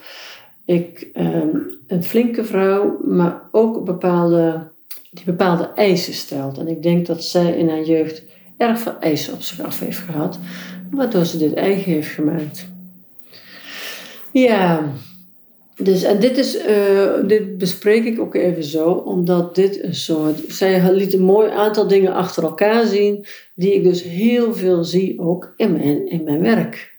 Ik, 0.66 1.08
um, 1.16 1.80
een 1.88 2.04
flinke 2.04 2.44
vrouw, 2.44 3.00
maar 3.06 3.42
ook 3.52 3.86
bepaalde, 3.86 4.68
die 5.12 5.26
bepaalde 5.26 5.70
eisen 5.76 6.14
stelt. 6.14 6.58
En 6.58 6.68
ik 6.68 6.84
denk 6.84 7.06
dat 7.06 7.24
zij 7.24 7.58
in 7.58 7.70
haar 7.70 7.84
jeugd 7.84 8.24
erg 8.58 8.80
veel 8.80 9.00
eisen 9.00 9.34
op 9.34 9.42
zich 9.42 9.62
af 9.62 9.80
heeft 9.80 9.98
gehad, 9.98 10.40
waardoor 10.92 11.26
ze 11.26 11.38
dit 11.38 11.54
eigen 11.54 11.92
heeft 11.92 12.10
gemaakt. 12.10 12.68
Ja, 14.32 14.92
dus 15.78 16.04
en 16.04 16.20
dit, 16.20 16.38
is, 16.38 16.66
uh, 16.68 17.28
dit 17.28 17.58
bespreek 17.58 18.06
ik 18.06 18.20
ook 18.20 18.36
even 18.36 18.64
zo, 18.64 18.90
omdat 18.90 19.56
dit 19.56 19.84
een 19.84 19.96
soort. 19.96 20.40
Zij 20.48 20.94
liet 20.94 21.14
een 21.14 21.22
mooi 21.22 21.50
aantal 21.50 21.88
dingen 21.88 22.14
achter 22.14 22.44
elkaar 22.44 22.86
zien, 22.86 23.26
die 23.56 23.74
ik 23.74 23.84
dus 23.84 24.04
heel 24.04 24.54
veel 24.54 24.84
zie 24.84 25.20
ook 25.20 25.54
in 25.58 25.72
mijn, 25.72 26.10
in 26.10 26.24
mijn 26.24 26.42
werk. 26.42 26.91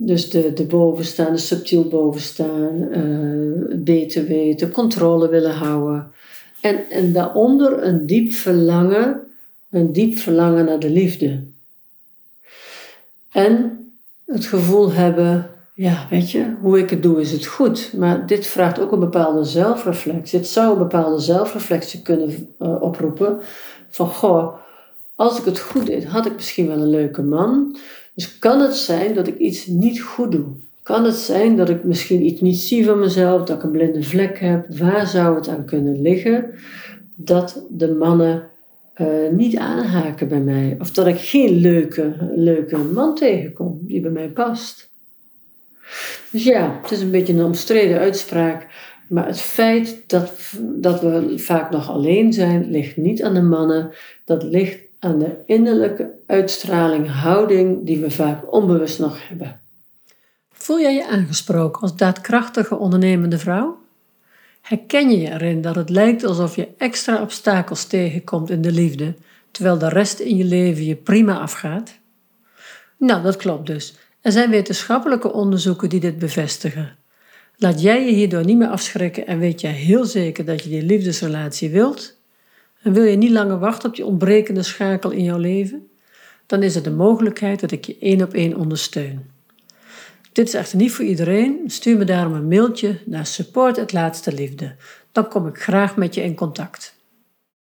Dus 0.00 0.30
de, 0.30 0.52
de 0.52 0.64
bovenstaan, 0.64 1.32
de 1.32 1.38
subtiel 1.38 1.88
bovenstaan, 1.88 2.76
uh, 2.76 3.76
beter 3.76 4.26
weten, 4.26 4.70
controle 4.70 5.28
willen 5.28 5.54
houden. 5.54 6.10
En, 6.60 6.90
en 6.90 7.12
daaronder 7.12 7.82
een 7.82 8.06
diep 8.06 8.32
verlangen 8.32 9.28
een 9.70 9.92
diep 9.92 10.18
verlangen 10.18 10.64
naar 10.64 10.78
de 10.78 10.90
liefde. 10.90 11.44
En 13.32 13.78
het 14.26 14.44
gevoel 14.44 14.92
hebben, 14.92 15.50
ja, 15.74 16.06
weet 16.10 16.30
je, 16.30 16.54
hoe 16.60 16.78
ik 16.78 16.90
het 16.90 17.02
doe 17.02 17.20
is 17.20 17.32
het 17.32 17.46
goed. 17.46 17.92
Maar 17.96 18.26
dit 18.26 18.46
vraagt 18.46 18.80
ook 18.80 18.92
een 18.92 19.00
bepaalde 19.00 19.44
zelfreflectie. 19.44 20.38
Het 20.38 20.48
zou 20.48 20.72
een 20.72 20.78
bepaalde 20.78 21.18
zelfreflectie 21.18 22.02
kunnen 22.02 22.54
uh, 22.58 22.82
oproepen. 22.82 23.38
Van, 23.90 24.06
goh, 24.06 24.54
als 25.14 25.38
ik 25.38 25.44
het 25.44 25.58
goed 25.60 25.86
deed, 25.86 26.04
had 26.04 26.26
ik 26.26 26.34
misschien 26.34 26.66
wel 26.66 26.78
een 26.78 26.90
leuke 26.90 27.22
man. 27.22 27.76
Dus 28.18 28.38
kan 28.38 28.60
het 28.60 28.74
zijn 28.74 29.14
dat 29.14 29.26
ik 29.26 29.38
iets 29.38 29.66
niet 29.66 30.00
goed 30.00 30.32
doe? 30.32 30.46
Kan 30.82 31.04
het 31.04 31.14
zijn 31.14 31.56
dat 31.56 31.68
ik 31.68 31.84
misschien 31.84 32.24
iets 32.24 32.40
niet 32.40 32.56
zie 32.56 32.84
van 32.84 32.98
mezelf, 32.98 33.44
dat 33.44 33.56
ik 33.56 33.62
een 33.62 33.70
blinde 33.70 34.02
vlek 34.02 34.38
heb? 34.38 34.66
Waar 34.78 35.06
zou 35.06 35.34
het 35.34 35.48
aan 35.48 35.64
kunnen 35.64 36.02
liggen 36.02 36.50
dat 37.14 37.66
de 37.70 37.92
mannen 37.94 38.50
uh, 38.96 39.06
niet 39.30 39.56
aanhaken 39.56 40.28
bij 40.28 40.40
mij? 40.40 40.76
Of 40.78 40.90
dat 40.90 41.06
ik 41.06 41.18
geen 41.18 41.50
leuke, 41.50 42.32
leuke 42.34 42.76
man 42.76 43.14
tegenkom 43.14 43.78
die 43.82 44.00
bij 44.00 44.10
mij 44.10 44.28
past? 44.28 44.90
Dus 46.30 46.44
ja, 46.44 46.78
het 46.82 46.90
is 46.90 47.00
een 47.00 47.10
beetje 47.10 47.32
een 47.32 47.44
omstreden 47.44 47.98
uitspraak. 47.98 48.66
Maar 49.08 49.26
het 49.26 49.40
feit 49.40 50.02
dat, 50.06 50.32
dat 50.60 51.00
we 51.00 51.38
vaak 51.38 51.70
nog 51.70 51.90
alleen 51.90 52.32
zijn, 52.32 52.70
ligt 52.70 52.96
niet 52.96 53.22
aan 53.22 53.34
de 53.34 53.42
mannen. 53.42 53.90
Dat 54.24 54.42
ligt 54.42 54.87
aan 54.98 55.18
de 55.18 55.36
innerlijke 55.46 56.10
uitstraling, 56.26 57.10
houding 57.10 57.86
die 57.86 57.98
we 57.98 58.10
vaak 58.10 58.52
onbewust 58.52 58.98
nog 58.98 59.28
hebben. 59.28 59.60
Voel 60.52 60.80
jij 60.80 60.94
je 60.94 61.08
aangesproken 61.08 61.82
als 61.82 61.96
daadkrachtige 61.96 62.76
ondernemende 62.76 63.38
vrouw? 63.38 63.78
Herken 64.60 65.10
je 65.10 65.18
je 65.18 65.30
erin 65.30 65.62
dat 65.62 65.74
het 65.74 65.90
lijkt 65.90 66.24
alsof 66.24 66.56
je 66.56 66.68
extra 66.78 67.22
obstakels 67.22 67.84
tegenkomt 67.84 68.50
in 68.50 68.62
de 68.62 68.72
liefde, 68.72 69.14
terwijl 69.50 69.78
de 69.78 69.88
rest 69.88 70.18
in 70.18 70.36
je 70.36 70.44
leven 70.44 70.84
je 70.84 70.94
prima 70.94 71.38
afgaat? 71.38 71.98
Nou, 72.96 73.22
dat 73.22 73.36
klopt 73.36 73.66
dus. 73.66 73.94
Er 74.20 74.32
zijn 74.32 74.50
wetenschappelijke 74.50 75.32
onderzoeken 75.32 75.88
die 75.88 76.00
dit 76.00 76.18
bevestigen. 76.18 76.96
Laat 77.56 77.82
jij 77.82 78.04
je 78.04 78.12
hierdoor 78.12 78.44
niet 78.44 78.56
meer 78.56 78.68
afschrikken 78.68 79.26
en 79.26 79.38
weet 79.38 79.60
jij 79.60 79.72
heel 79.72 80.04
zeker 80.04 80.44
dat 80.44 80.62
je 80.62 80.70
die 80.70 80.82
liefdesrelatie 80.82 81.70
wilt? 81.70 82.17
En 82.88 82.94
wil 82.94 83.04
je 83.04 83.16
niet 83.16 83.30
langer 83.30 83.58
wachten 83.58 83.88
op 83.88 83.96
die 83.96 84.04
ontbrekende 84.04 84.62
schakel 84.62 85.10
in 85.10 85.24
jouw 85.24 85.38
leven? 85.38 85.88
Dan 86.46 86.62
is 86.62 86.74
er 86.74 86.82
de 86.82 86.90
mogelijkheid 86.90 87.60
dat 87.60 87.70
ik 87.70 87.84
je 87.84 87.96
één 88.00 88.22
op 88.22 88.34
één 88.34 88.56
ondersteun. 88.56 89.30
Dit 90.32 90.48
is 90.48 90.54
echter 90.54 90.78
niet 90.78 90.92
voor 90.92 91.04
iedereen. 91.04 91.60
Stuur 91.66 91.98
me 91.98 92.04
daarom 92.04 92.32
een 92.32 92.48
mailtje 92.48 92.98
naar 93.04 93.26
support 93.26 93.92
Dan 95.12 95.28
kom 95.28 95.46
ik 95.46 95.58
graag 95.58 95.96
met 95.96 96.14
je 96.14 96.22
in 96.22 96.34
contact. 96.34 96.97